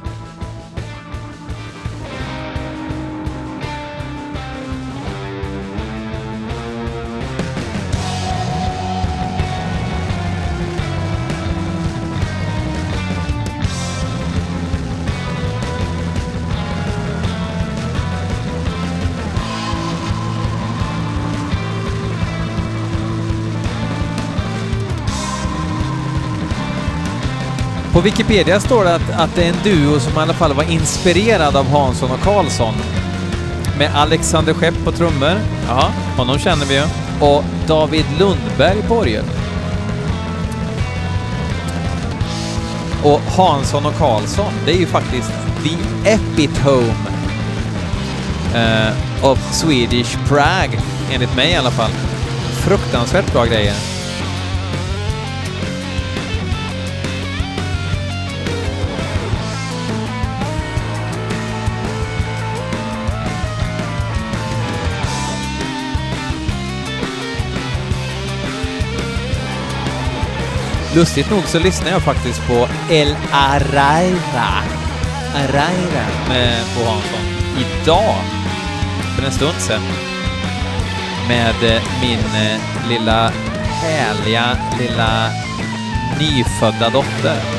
På 27.97 28.01
Wikipedia 28.01 28.59
står 28.59 28.83
det 28.83 28.95
att, 28.95 29.11
att 29.11 29.35
det 29.35 29.43
är 29.43 29.49
en 29.49 29.63
duo 29.63 29.99
som 29.99 30.13
i 30.13 30.17
alla 30.17 30.33
fall 30.33 30.53
var 30.53 30.71
inspirerad 30.71 31.55
av 31.55 31.65
Hansson 31.65 32.11
och 32.11 32.19
Karlsson. 32.19 32.73
Med 33.77 33.95
Alexander 33.95 34.53
Skepp 34.53 34.83
på 34.85 34.91
trummor. 34.91 35.39
Ja, 35.67 35.91
honom 36.17 36.39
känner 36.39 36.65
vi 36.65 36.75
ju. 36.75 36.83
Och 37.21 37.43
David 37.67 38.05
Lundberg 38.19 38.81
på 38.87 38.95
orgel. 38.95 39.23
Och 43.03 43.21
Hansson 43.21 43.85
och 43.85 43.97
Karlsson, 43.97 44.53
det 44.65 44.71
är 44.71 44.79
ju 44.79 44.85
faktiskt 44.85 45.31
the 45.63 45.77
epitome 46.09 46.93
uh, 48.55 49.25
of 49.31 49.53
Swedish 49.53 50.17
Prague, 50.27 50.81
enligt 51.11 51.35
mig 51.35 51.51
i 51.51 51.55
alla 51.55 51.71
fall. 51.71 51.91
Fruktansvärt 52.65 53.33
bra 53.33 53.45
grejer. 53.45 53.96
Lustigt 70.97 71.29
nog 71.31 71.43
så 71.43 71.59
lyssnar 71.59 71.91
jag 71.91 72.01
faktiskt 72.01 72.47
på 72.47 72.67
El 72.89 73.15
Araira. 73.31 74.63
Araira 75.35 76.05
med 76.29 76.63
Bo 76.75 76.83
Hansson 76.85 77.19
idag, 77.57 78.15
för 79.15 79.25
en 79.25 79.31
stund 79.31 79.57
sedan, 79.57 79.81
med 81.27 81.75
eh, 81.75 81.81
min 82.01 82.19
eh, 82.19 82.89
lilla 82.89 83.31
härliga 83.81 84.57
lilla 84.79 85.29
nyfödda 86.19 86.89
dotter. 86.89 87.56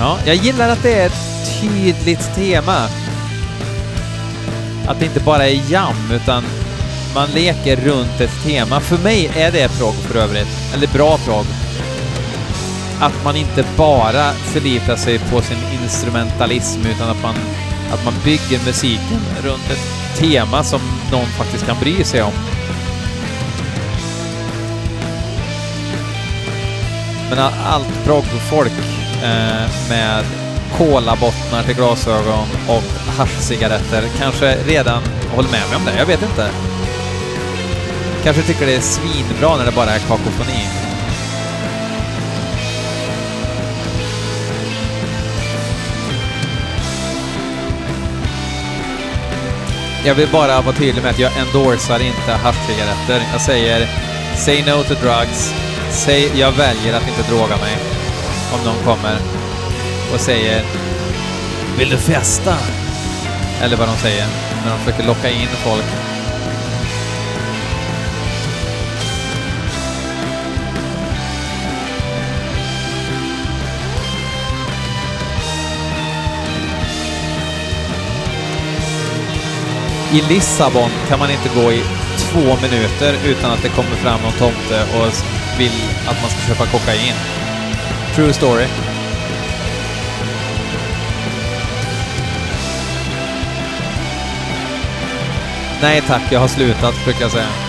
Ja, 0.00 0.18
jag 0.26 0.36
gillar 0.36 0.68
att 0.68 0.82
det 0.82 0.94
är 0.94 1.06
ett 1.06 1.60
tydligt 1.60 2.34
tema. 2.34 2.88
Att 4.86 4.98
det 4.98 5.04
inte 5.04 5.20
bara 5.20 5.48
är 5.48 5.70
jam, 5.70 6.10
utan 6.12 6.44
man 7.14 7.30
leker 7.30 7.76
runt 7.76 8.20
ett 8.20 8.44
tema. 8.44 8.80
För 8.80 8.98
mig 8.98 9.30
är 9.36 9.52
det 9.52 9.78
prog 9.78 9.94
för 9.94 10.18
övrigt, 10.18 10.48
eller 10.74 10.86
bra 10.86 11.18
prog. 11.18 11.44
Att 13.00 13.24
man 13.24 13.36
inte 13.36 13.64
bara 13.76 14.32
förlitar 14.32 14.96
sig 14.96 15.18
på 15.18 15.42
sin 15.42 15.58
instrumentalism, 15.82 16.80
utan 16.86 17.10
att 17.10 17.22
man, 17.22 17.34
att 17.92 18.04
man 18.04 18.14
bygger 18.24 18.64
musiken 18.66 19.20
runt 19.42 19.70
ett 19.70 20.18
tema 20.18 20.64
som 20.64 20.80
någon 21.12 21.26
faktiskt 21.26 21.66
kan 21.66 21.76
bry 21.80 22.04
sig 22.04 22.22
om. 22.22 22.32
Men 27.30 27.38
allt 27.66 28.04
prog-folk 28.04 28.72
Eh, 29.22 29.88
med 29.88 30.24
kolabottnar 30.76 31.62
till 31.62 31.74
glasögon 31.74 32.46
och 32.68 32.82
haschcigaretter 33.16 34.02
kanske 34.18 34.56
redan 34.66 35.02
håller 35.34 35.50
med 35.50 35.68
mig 35.68 35.76
om 35.76 35.84
det. 35.84 35.98
Jag 35.98 36.06
vet 36.06 36.22
inte. 36.22 36.50
Kanske 38.24 38.42
tycker 38.42 38.66
det 38.66 38.74
är 38.74 38.80
svinbra 38.80 39.56
när 39.56 39.64
det 39.64 39.72
bara 39.72 39.90
är 39.90 39.98
kakofoni. 39.98 40.66
Jag 50.04 50.14
vill 50.14 50.28
bara 50.32 50.60
vara 50.60 50.76
tydlig 50.76 51.02
med 51.02 51.10
att 51.10 51.18
jag 51.18 51.32
endorsar 51.38 52.00
inte 52.00 52.32
haschcigaretter. 52.32 53.22
Jag 53.32 53.40
säger 53.40 53.88
say 54.36 54.62
no 54.62 54.82
to 54.82 54.94
drugs. 54.94 55.54
Säg 55.90 56.30
jag 56.34 56.52
väljer 56.52 56.94
att 56.96 57.08
inte 57.08 57.30
droga 57.30 57.56
mig 57.56 57.97
om 58.52 58.64
någon 58.64 58.84
kommer 58.84 59.18
och 60.12 60.20
säger 60.20 60.64
Vill 61.78 61.90
du 61.90 61.96
festa? 61.96 62.56
Eller 63.62 63.76
vad 63.76 63.88
de 63.88 63.96
säger 63.96 64.26
när 64.64 64.70
de 64.70 64.78
försöker 64.78 65.06
locka 65.06 65.30
in 65.30 65.48
folk. 65.48 65.84
I 80.12 80.20
Lissabon 80.20 80.90
kan 81.08 81.18
man 81.18 81.30
inte 81.30 81.48
gå 81.54 81.72
i 81.72 81.82
två 82.16 82.40
minuter 82.40 83.14
utan 83.24 83.50
att 83.50 83.62
det 83.62 83.68
kommer 83.68 83.96
fram 83.96 84.20
någon 84.22 84.32
tomte 84.32 84.82
och 84.82 85.12
vill 85.58 85.82
att 86.06 86.20
man 86.22 86.30
ska 86.30 86.54
köpa 86.54 86.66
kokain. 86.66 87.14
True 88.18 88.32
story. 88.32 88.66
Nej 95.82 96.02
tack, 96.06 96.22
jag 96.32 96.40
har 96.40 96.48
slutat 96.48 97.04
brukar 97.04 97.20
jag 97.20 97.30
säga. 97.30 97.67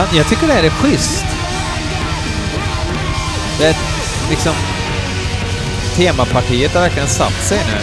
Fan, 0.00 0.16
jag 0.16 0.28
tycker 0.28 0.46
det 0.46 0.52
här 0.52 0.62
är 0.62 0.70
schysst. 0.70 1.26
Det 3.58 3.66
är 3.66 3.76
liksom... 4.30 4.52
Temapartiet 5.96 6.74
har 6.74 6.80
verkligen 6.80 7.08
satt 7.08 7.42
sig 7.42 7.58
nu. 7.58 7.80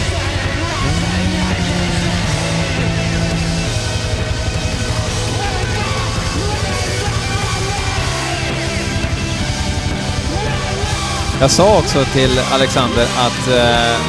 Jag 11.40 11.50
sa 11.50 11.78
också 11.78 12.04
till 12.04 12.40
Alexander 12.52 13.02
att 13.02 13.48
eh, 13.48 14.00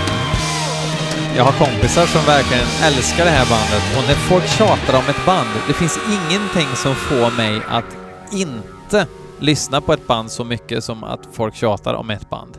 jag 1.36 1.44
har 1.44 1.66
kompisar 1.66 2.06
som 2.06 2.24
verkligen 2.26 2.66
älskar 2.82 3.24
det 3.24 3.30
här 3.30 3.48
bandet 3.50 3.96
och 3.96 4.04
när 4.08 4.14
folk 4.14 4.46
tjatar 4.46 4.98
om 4.98 5.04
ett 5.08 5.26
band, 5.26 5.48
det 5.68 5.74
finns 5.74 5.98
ingenting 6.06 6.76
som 6.76 6.94
får 6.94 7.36
mig 7.36 7.60
att 7.68 7.96
inte 8.32 9.06
lyssna 9.40 9.80
på 9.80 9.92
ett 9.92 10.06
band 10.06 10.30
så 10.30 10.44
mycket 10.44 10.84
som 10.84 11.04
att 11.04 11.28
folk 11.32 11.54
tjatar 11.54 11.94
om 11.94 12.10
ett 12.10 12.30
band. 12.30 12.58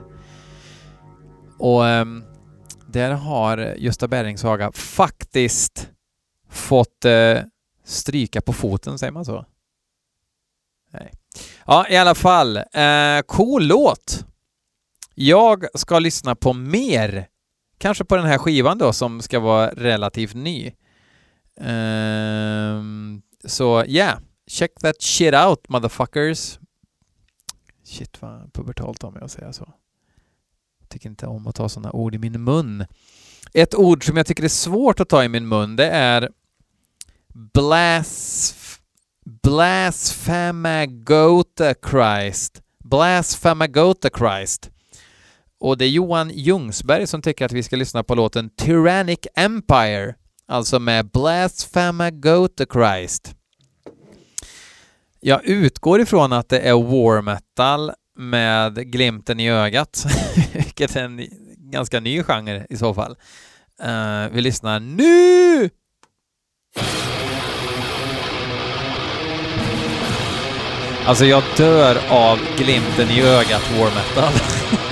Och 1.60 1.84
um, 1.84 2.24
där 2.88 3.12
har 3.12 3.58
Gösta 3.58 4.08
Berlings 4.08 4.44
Haga 4.44 4.72
faktiskt 4.72 5.90
fått 6.50 7.06
uh, 7.06 7.38
stryka 7.86 8.42
på 8.42 8.54
foten, 8.54 8.98
säger 8.98 9.14
man 9.14 9.26
så? 9.26 9.46
Nej. 10.94 11.14
Ja, 11.66 11.88
i 11.90 11.98
alla 11.98 12.16
fall. 12.16 12.58
Uh, 12.58 13.22
cool 13.26 13.68
låt. 13.68 14.26
Jag 15.16 15.66
ska 15.74 16.00
lyssna 16.00 16.36
på 16.36 16.54
mer. 16.54 17.28
Kanske 17.78 18.06
på 18.06 18.16
den 18.16 18.26
här 18.26 18.38
skivan 18.38 18.78
då 18.78 18.94
som 18.94 19.22
ska 19.22 19.40
vara 19.40 19.70
relativt 19.70 20.34
ny. 20.34 20.72
Um, 21.60 23.22
så 23.44 23.84
so, 23.84 23.90
yeah. 23.90 24.20
check 24.48 24.72
that 24.82 25.02
shit 25.02 25.34
out 25.34 25.70
motherfuckers. 25.70 26.60
Shit 27.84 28.22
vad 28.22 28.54
pubertalt 28.54 29.04
av 29.04 29.14
mig 29.14 29.24
att 29.24 29.32
säga 29.32 29.54
så. 29.54 29.74
Jag 30.80 30.90
tycker 30.90 31.10
inte 31.10 31.28
om 31.28 31.48
att 31.48 31.56
ta 31.56 31.70
sådana 31.70 31.92
ord 31.92 32.16
i 32.16 32.18
min 32.18 32.44
mun. 32.44 32.86
Ett 33.54 33.76
ord 33.76 34.06
som 34.06 34.18
jag 34.18 34.26
tycker 34.26 34.44
är 34.44 34.48
svårt 34.48 35.00
att 35.00 35.10
ta 35.10 35.24
i 35.24 35.30
min 35.30 35.48
mun, 35.48 35.76
det 35.76 35.90
är 35.90 36.30
blasf 37.34 38.80
blasfamagota 39.44 41.74
Christ. 41.90 42.62
Blasfamagota 42.84 44.10
Christ. 44.10 44.72
Och 45.60 45.78
det 45.78 45.86
är 45.86 45.90
Johan 45.90 46.30
Ljungsberg 46.30 47.08
som 47.08 47.22
tycker 47.22 47.46
att 47.46 47.52
vi 47.52 47.64
ska 47.64 47.76
lyssna 47.76 48.04
på 48.04 48.16
låten 48.16 48.50
Tyrannic 48.50 49.20
Empire, 49.36 50.16
alltså 50.48 50.80
med 50.80 51.12
Blasphemagota 51.12 52.66
Christ. 52.66 53.36
Jag 55.20 55.46
utgår 55.46 56.02
ifrån 56.02 56.34
att 56.34 56.50
det 56.50 56.60
är 56.60 56.74
war 56.74 57.22
metal 57.22 57.92
med 58.18 58.92
glimten 58.92 59.40
i 59.40 59.50
ögat, 59.50 60.06
vilket 60.54 60.96
är 60.96 61.04
en 61.04 61.28
ganska 61.72 62.00
ny 62.00 62.24
genre 62.24 62.66
i 62.70 62.78
så 62.78 62.94
fall. 62.94 63.18
Uh, 63.84 64.34
vi 64.34 64.42
lyssnar 64.42 64.80
nu! 64.80 65.70
Alltså 71.06 71.26
jag 71.26 71.44
dör 71.58 71.98
av 72.10 72.40
glimten 72.58 73.10
i 73.10 73.22
ögat 73.22 73.72
war 73.72 73.96
metal. 73.96 74.34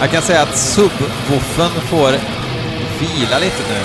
Jag 0.00 0.10
kan 0.10 0.22
säga 0.22 0.42
att 0.42 0.58
subwoofen 0.58 1.70
får 1.70 2.12
vila 3.00 3.38
lite 3.38 3.62
nu. 3.68 3.84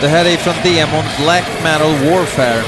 Det 0.00 0.08
här 0.08 0.24
är 0.24 0.36
från 0.36 0.54
demon 0.62 1.04
Black 1.22 1.44
Metal 1.62 1.92
Warfare 1.92 2.62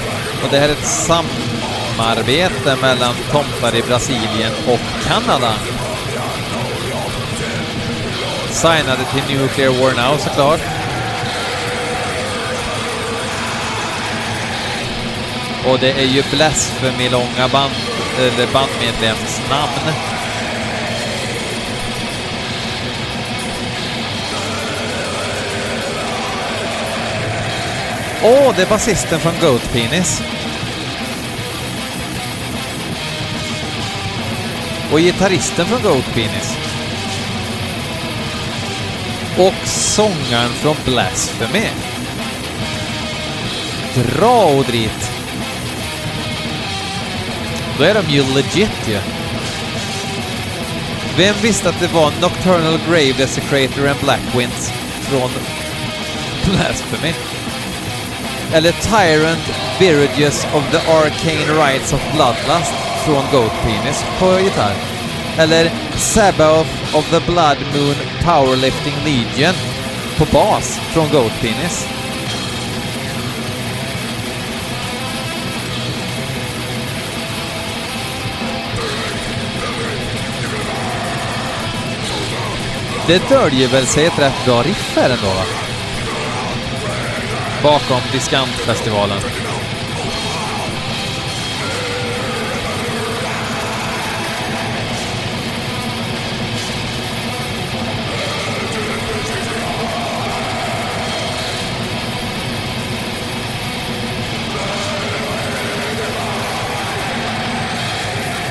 och 0.44 0.48
det 0.50 0.58
här 0.58 0.68
är 0.68 0.72
ett 0.72 0.86
samarbete 0.86 2.76
mellan 2.82 3.14
tomtar 3.30 3.76
i 3.76 3.82
Brasilien 3.82 4.52
och 4.66 4.80
Kanada. 5.08 5.54
Signade 8.52 9.04
till 9.04 9.38
Nuclear 9.38 9.70
War 9.70 9.94
Now 9.94 10.18
såklart. 10.18 10.60
Och 15.66 15.78
det 15.78 15.92
är 15.92 16.06
ju 16.06 16.22
Blasphemy-långa 16.30 17.48
band, 17.52 17.72
eller 18.18 18.52
bandmedlemsnamn. 18.52 19.94
Åh, 28.24 28.48
oh, 28.48 28.56
det 28.56 28.62
är 28.62 28.66
basisten 28.66 29.20
från 29.20 29.32
Goat 29.40 29.72
Penis. 29.72 30.22
Och 34.92 34.98
gitarristen 34.98 35.66
från 35.66 35.82
Goat 35.82 36.14
Penis. 36.14 36.61
Och 39.38 39.68
sångaren 39.68 40.50
från 40.50 40.76
Blasphemy. 40.84 41.66
Dra 43.94 44.44
och 44.44 44.64
drit. 44.64 45.10
Då 47.78 47.84
är 47.84 47.94
de 47.94 48.12
ju 48.12 48.22
legit 48.34 48.88
ju. 48.88 48.98
Vem 51.16 51.34
visste 51.42 51.68
att 51.68 51.80
det 51.80 51.92
var 51.92 52.12
Nocturnal 52.20 52.78
Grave 52.88 53.12
Desecrator 53.12 53.88
and 53.88 54.00
Blackwinds 54.00 54.72
från 55.00 55.30
Blasphemy? 56.44 57.14
Eller 58.52 58.72
Tyrant 58.72 59.52
Viridius 59.78 60.46
of 60.54 60.70
the 60.70 60.92
Arcane 60.92 61.66
Rights 61.66 61.92
of 61.92 62.00
Bloodlust 62.14 62.74
från 63.04 63.24
Goat 63.32 63.52
Penis 63.62 64.04
på 64.18 64.40
gitarr. 64.40 64.74
Eller 65.38 65.70
Sabbath 65.96 66.81
of 66.94 67.10
the 67.10 67.20
Blood 67.32 67.58
Moon 67.74 67.94
Powerlifting 68.22 68.94
Legion 69.04 69.54
på 70.18 70.24
bas 70.32 70.78
från 70.92 71.08
Goat 71.08 71.32
Penis. 71.40 71.88
Det 83.06 83.28
döljer 83.28 83.68
väl 83.68 83.86
sig 83.86 84.06
ett 84.06 84.18
rätt 84.18 84.44
bra 84.44 84.62
riff 84.62 84.96
här 84.96 85.10
ändå 85.10 85.26
va? 85.26 85.44
Bakom 87.62 88.00
Diskantfestivalen. 88.12 89.51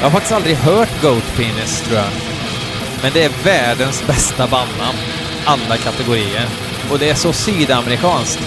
Jag 0.01 0.05
har 0.05 0.11
faktiskt 0.11 0.33
aldrig 0.33 0.55
hört 0.55 1.01
Goat 1.01 1.33
Penis, 1.37 1.81
tror 1.81 1.97
jag. 1.97 2.11
Men 3.03 3.11
det 3.13 3.23
är 3.23 3.43
världens 3.45 4.07
bästa 4.07 4.47
bandnamn. 4.47 4.97
Alla 5.45 5.77
kategorier. 5.77 6.45
Och 6.91 6.99
det 6.99 7.09
är 7.09 7.15
så 7.15 7.33
sydamerikanskt. 7.33 8.39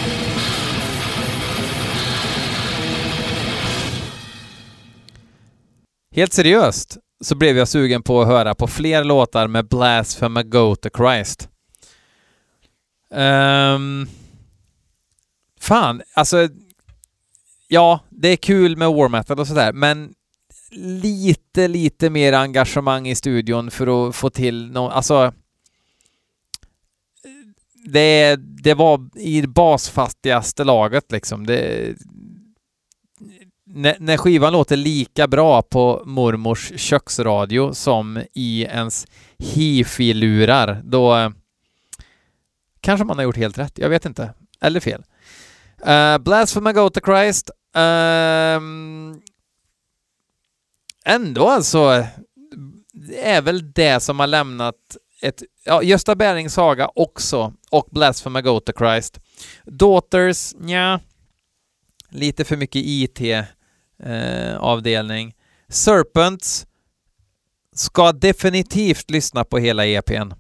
Helt 6.15 6.33
seriöst 6.33 6.99
så 7.25 7.35
blev 7.35 7.57
jag 7.57 7.69
sugen 7.69 8.03
på 8.03 8.23
att 8.23 8.29
höra 8.29 8.55
på 8.55 8.67
fler 8.67 9.05
låtar 9.05 9.49
med 9.49 9.69
Blasphema 9.69 10.43
Go 10.43 10.77
to 10.77 10.89
Christ. 10.97 11.49
Um, 13.11 14.09
fan, 15.61 16.03
alltså... 16.15 16.49
Ja, 17.69 18.01
det 18.11 18.29
är 18.29 18.37
kul 18.37 18.77
med 18.77 18.89
war 18.89 19.09
metal 19.09 19.41
och 19.41 19.47
sådär, 19.47 19.73
men 19.73 20.15
lite, 20.77 21.69
lite 21.69 22.11
mer 22.11 22.33
engagemang 22.33 23.09
i 23.09 23.15
studion 23.15 23.71
för 23.71 24.09
att 24.09 24.15
få 24.17 24.31
till 24.31 24.71
något, 24.71 24.93
alltså... 24.93 25.33
Det, 27.87 28.37
det 28.37 28.75
var 28.75 29.19
i 29.19 29.47
basfattigaste 29.47 30.65
laget 30.65 31.13
liksom. 31.13 31.47
Det, 31.47 31.95
när, 33.65 33.97
när 34.01 34.17
skivan 34.17 34.53
låter 34.53 34.77
lika 34.77 35.29
bra 35.29 35.63
på 35.63 36.03
mormors 36.07 36.73
köksradio 36.77 37.73
som 37.75 38.23
i 38.35 38.63
ens 38.63 39.07
hifi-lurar, 39.39 40.83
då 40.85 41.33
kanske 42.81 43.05
man 43.05 43.19
har 43.19 43.25
gjort 43.25 43.37
helt 43.37 43.59
rätt. 43.59 43.79
Jag 43.79 43.89
vet 43.89 44.07
inte. 44.07 44.35
Eller 44.61 44.81
fel. 44.81 45.03
Eh, 45.87 46.15
uh, 46.15 46.19
Blasphema 46.19 46.73
Go 46.73 46.91
to 46.91 47.01
Christ. 47.05 47.51
Uh, 47.77 48.61
ändå 51.05 51.49
alltså, 51.49 52.07
det 52.93 53.29
är 53.29 53.43
väl 53.43 53.73
det 53.73 54.01
som 54.01 54.21
har 54.21 54.27
lämnat 54.27 54.97
ett, 55.23 55.43
ja, 55.65 55.83
Gösta 55.83 56.15
Berlings 56.15 56.55
saga 56.55 56.91
också, 56.95 57.53
och 57.71 57.89
Blasphema 57.91 58.43
Go 58.43 58.61
to 58.61 58.73
Christ. 58.79 59.21
Daughters, 59.65 60.55
ja 60.67 61.01
lite 62.15 62.45
för 62.45 62.57
mycket 62.57 62.83
IT-avdelning. 62.85 65.29
Eh, 65.29 65.35
Serpents 65.69 66.67
ska 67.73 68.13
definitivt 68.13 69.11
lyssna 69.11 69.45
på 69.45 69.59
hela 69.59 69.87
EPn. 69.87 70.33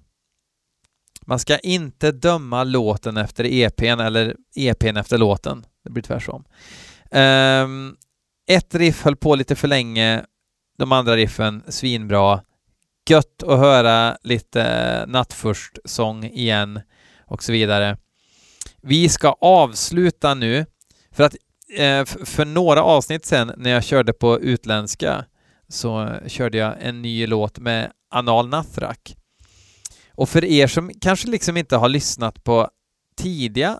Man 1.26 1.38
ska 1.38 1.58
inte 1.58 2.12
döma 2.12 2.64
låten 2.64 3.16
efter 3.16 3.44
EPn 3.44 4.00
eller 4.00 4.36
EPn 4.56 4.96
efter 4.96 5.18
låten. 5.18 5.66
Det 5.84 5.90
blir 5.90 6.02
tvärtom. 6.02 6.44
Um, 7.10 7.20
ehm, 7.20 7.96
ett 8.46 8.74
riff 8.74 9.04
höll 9.04 9.16
på 9.16 9.34
lite 9.34 9.56
för 9.56 9.68
länge, 9.68 10.24
de 10.78 10.92
andra 10.92 11.16
riffen 11.16 11.62
svinbra. 11.68 12.40
Gött 13.08 13.42
att 13.42 13.58
höra 13.58 14.16
lite 14.22 15.04
Nattfurst-sång 15.06 16.24
igen 16.24 16.80
och 17.26 17.42
så 17.42 17.52
vidare. 17.52 17.96
Vi 18.82 19.08
ska 19.08 19.36
avsluta 19.40 20.34
nu, 20.34 20.66
för 21.12 21.24
att 21.24 21.36
eh, 21.78 22.04
för 22.04 22.44
några 22.44 22.82
avsnitt 22.82 23.26
sen 23.26 23.52
när 23.56 23.70
jag 23.70 23.84
körde 23.84 24.12
på 24.12 24.40
utländska 24.40 25.24
så 25.68 26.18
körde 26.26 26.58
jag 26.58 26.74
en 26.80 27.02
ny 27.02 27.26
låt 27.26 27.58
med 27.58 27.92
Anal 28.10 28.48
Nathrak. 28.48 29.16
Och 30.12 30.28
för 30.28 30.44
er 30.44 30.66
som 30.66 30.90
kanske 31.00 31.28
liksom 31.28 31.56
inte 31.56 31.76
har 31.76 31.88
lyssnat 31.88 32.44
på 32.44 32.68
tidiga 33.16 33.78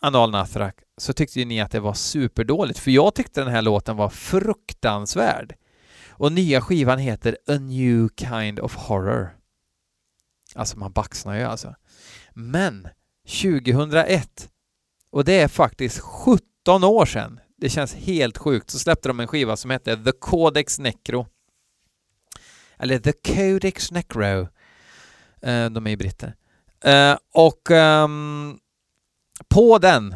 Anal 0.00 0.30
Nathrak 0.30 0.74
så 0.96 1.12
tyckte 1.12 1.38
ju 1.38 1.44
ni 1.44 1.60
att 1.60 1.70
det 1.70 1.80
var 1.80 1.94
superdåligt, 1.94 2.78
för 2.78 2.90
jag 2.90 3.14
tyckte 3.14 3.40
den 3.40 3.50
här 3.50 3.62
låten 3.62 3.96
var 3.96 4.08
fruktansvärd. 4.08 5.54
Och 6.18 6.32
nya 6.32 6.60
skivan 6.60 6.98
heter 6.98 7.38
A 7.46 7.58
New 7.58 8.08
Kind 8.16 8.60
of 8.60 8.76
Horror. 8.76 9.36
Alltså 10.54 10.78
man 10.78 10.92
baxnar 10.92 11.34
ju 11.38 11.42
alltså. 11.42 11.74
Men 12.32 12.88
2001, 13.42 14.50
och 15.10 15.24
det 15.24 15.40
är 15.40 15.48
faktiskt 15.48 15.98
17 15.98 16.84
år 16.84 17.06
sedan, 17.06 17.40
det 17.56 17.68
känns 17.68 17.94
helt 17.94 18.38
sjukt, 18.38 18.70
så 18.70 18.78
släppte 18.78 19.08
de 19.08 19.20
en 19.20 19.26
skiva 19.26 19.56
som 19.56 19.70
hette 19.70 20.04
The 20.04 20.12
Codex 20.12 20.78
Necro. 20.78 21.26
Eller 22.78 22.98
The 22.98 23.12
Codex 23.12 23.90
Necro. 23.90 24.40
Uh, 25.46 25.70
de 25.70 25.86
är 25.86 25.90
ju 25.90 25.96
britter. 25.96 26.34
Uh, 26.86 27.16
och 27.32 27.70
um, 27.70 28.58
på 29.48 29.78
den 29.78 30.14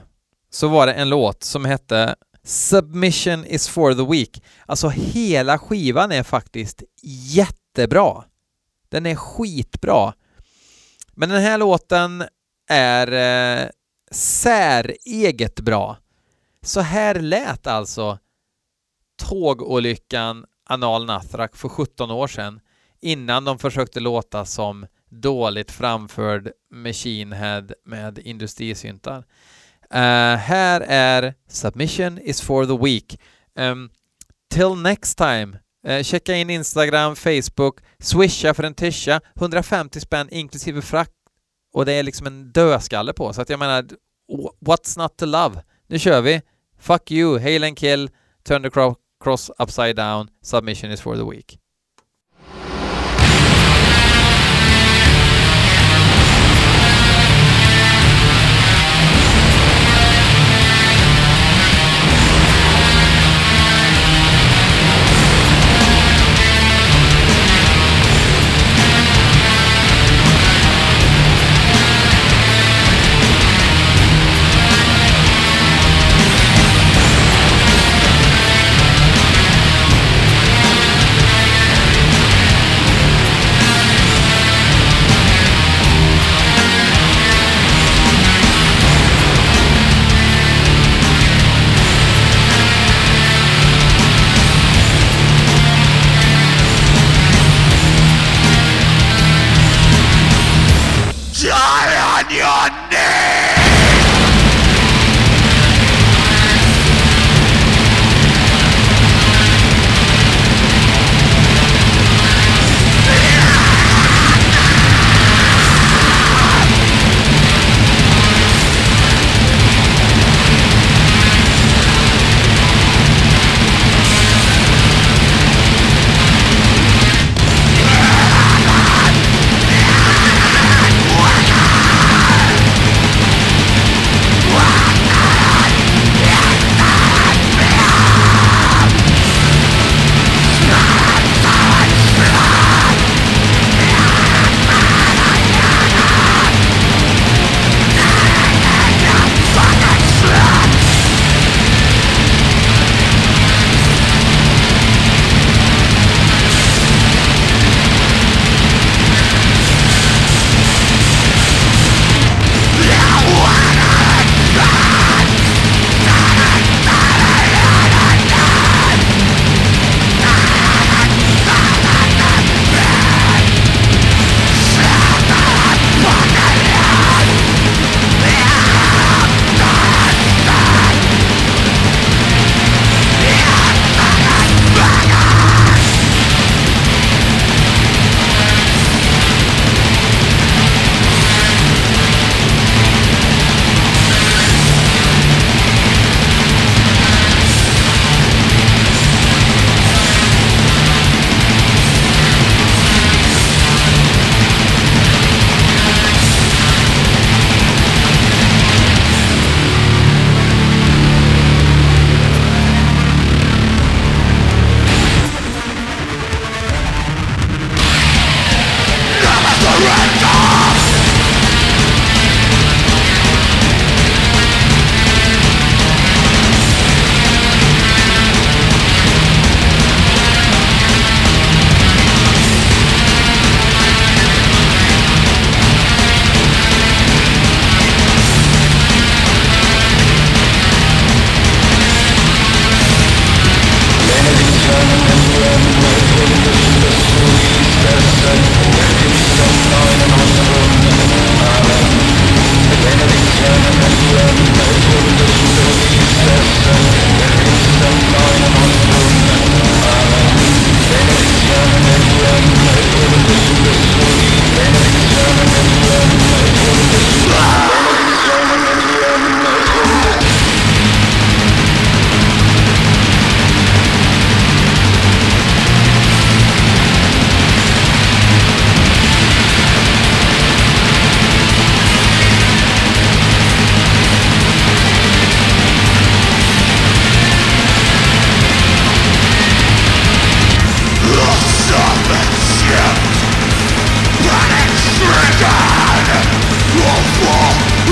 så 0.50 0.68
var 0.68 0.86
det 0.86 0.92
en 0.92 1.08
låt 1.08 1.42
som 1.42 1.64
hette 1.64 2.16
Submission 2.44 3.44
is 3.44 3.68
for 3.68 3.94
the 3.94 4.04
week. 4.12 4.42
Alltså 4.66 4.88
hela 4.88 5.58
skivan 5.58 6.12
är 6.12 6.22
faktiskt 6.22 6.82
jättebra. 7.34 8.24
Den 8.88 9.06
är 9.06 9.14
skitbra. 9.14 10.14
Men 11.12 11.28
den 11.28 11.42
här 11.42 11.58
låten 11.58 12.24
är 12.68 13.12
eh, 13.12 13.68
säreget 14.10 15.60
bra. 15.60 15.96
Så 16.62 16.80
här 16.80 17.14
lät 17.14 17.66
alltså 17.66 18.18
tågolyckan 19.16 20.46
Anal 20.64 21.06
Nathrak 21.06 21.56
för 21.56 21.68
17 21.68 22.10
år 22.10 22.26
sedan 22.26 22.60
innan 23.00 23.44
de 23.44 23.58
försökte 23.58 24.00
låta 24.00 24.44
som 24.44 24.86
dåligt 25.08 25.70
framförd 25.70 26.50
Machine 26.70 27.32
Head 27.32 27.66
med 27.84 28.18
industrisyntar. 28.18 29.24
Uh, 29.94 30.36
här 30.36 30.80
är 30.88 31.34
Submission 31.48 32.18
is 32.18 32.40
for 32.40 32.66
the 32.66 32.84
week”. 32.84 33.20
Um, 33.58 33.90
till 34.54 34.74
next 34.74 35.18
time, 35.18 35.58
uh, 35.88 36.02
checka 36.02 36.34
in 36.34 36.50
Instagram, 36.50 37.16
Facebook, 37.16 37.80
swisha 37.98 38.54
för 38.54 38.62
en 38.62 38.74
tisha, 38.74 39.20
150 39.36 40.00
spänn 40.00 40.28
inklusive 40.30 40.82
frakt 40.82 41.12
och 41.72 41.84
det 41.84 41.92
är 41.92 42.02
liksom 42.02 42.26
en 42.26 42.52
dödskalle 42.52 43.12
på, 43.12 43.32
så 43.32 43.42
att 43.42 43.48
jag 43.48 43.58
menar, 43.58 43.84
what's 44.60 44.98
not 44.98 45.16
to 45.16 45.26
love? 45.26 45.62
Nu 45.86 45.98
kör 45.98 46.20
vi! 46.20 46.42
Fuck 46.78 47.10
you, 47.10 47.38
hail 47.38 47.64
and 47.64 47.78
kill, 47.78 48.10
turn 48.44 48.62
the 48.62 48.70
cross 49.24 49.50
upside 49.58 49.96
down, 49.96 50.28
submission 50.42 50.90
is 50.90 51.00
for 51.00 51.16
the 51.16 51.24
week. 51.30 51.61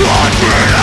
Blood 0.01 0.80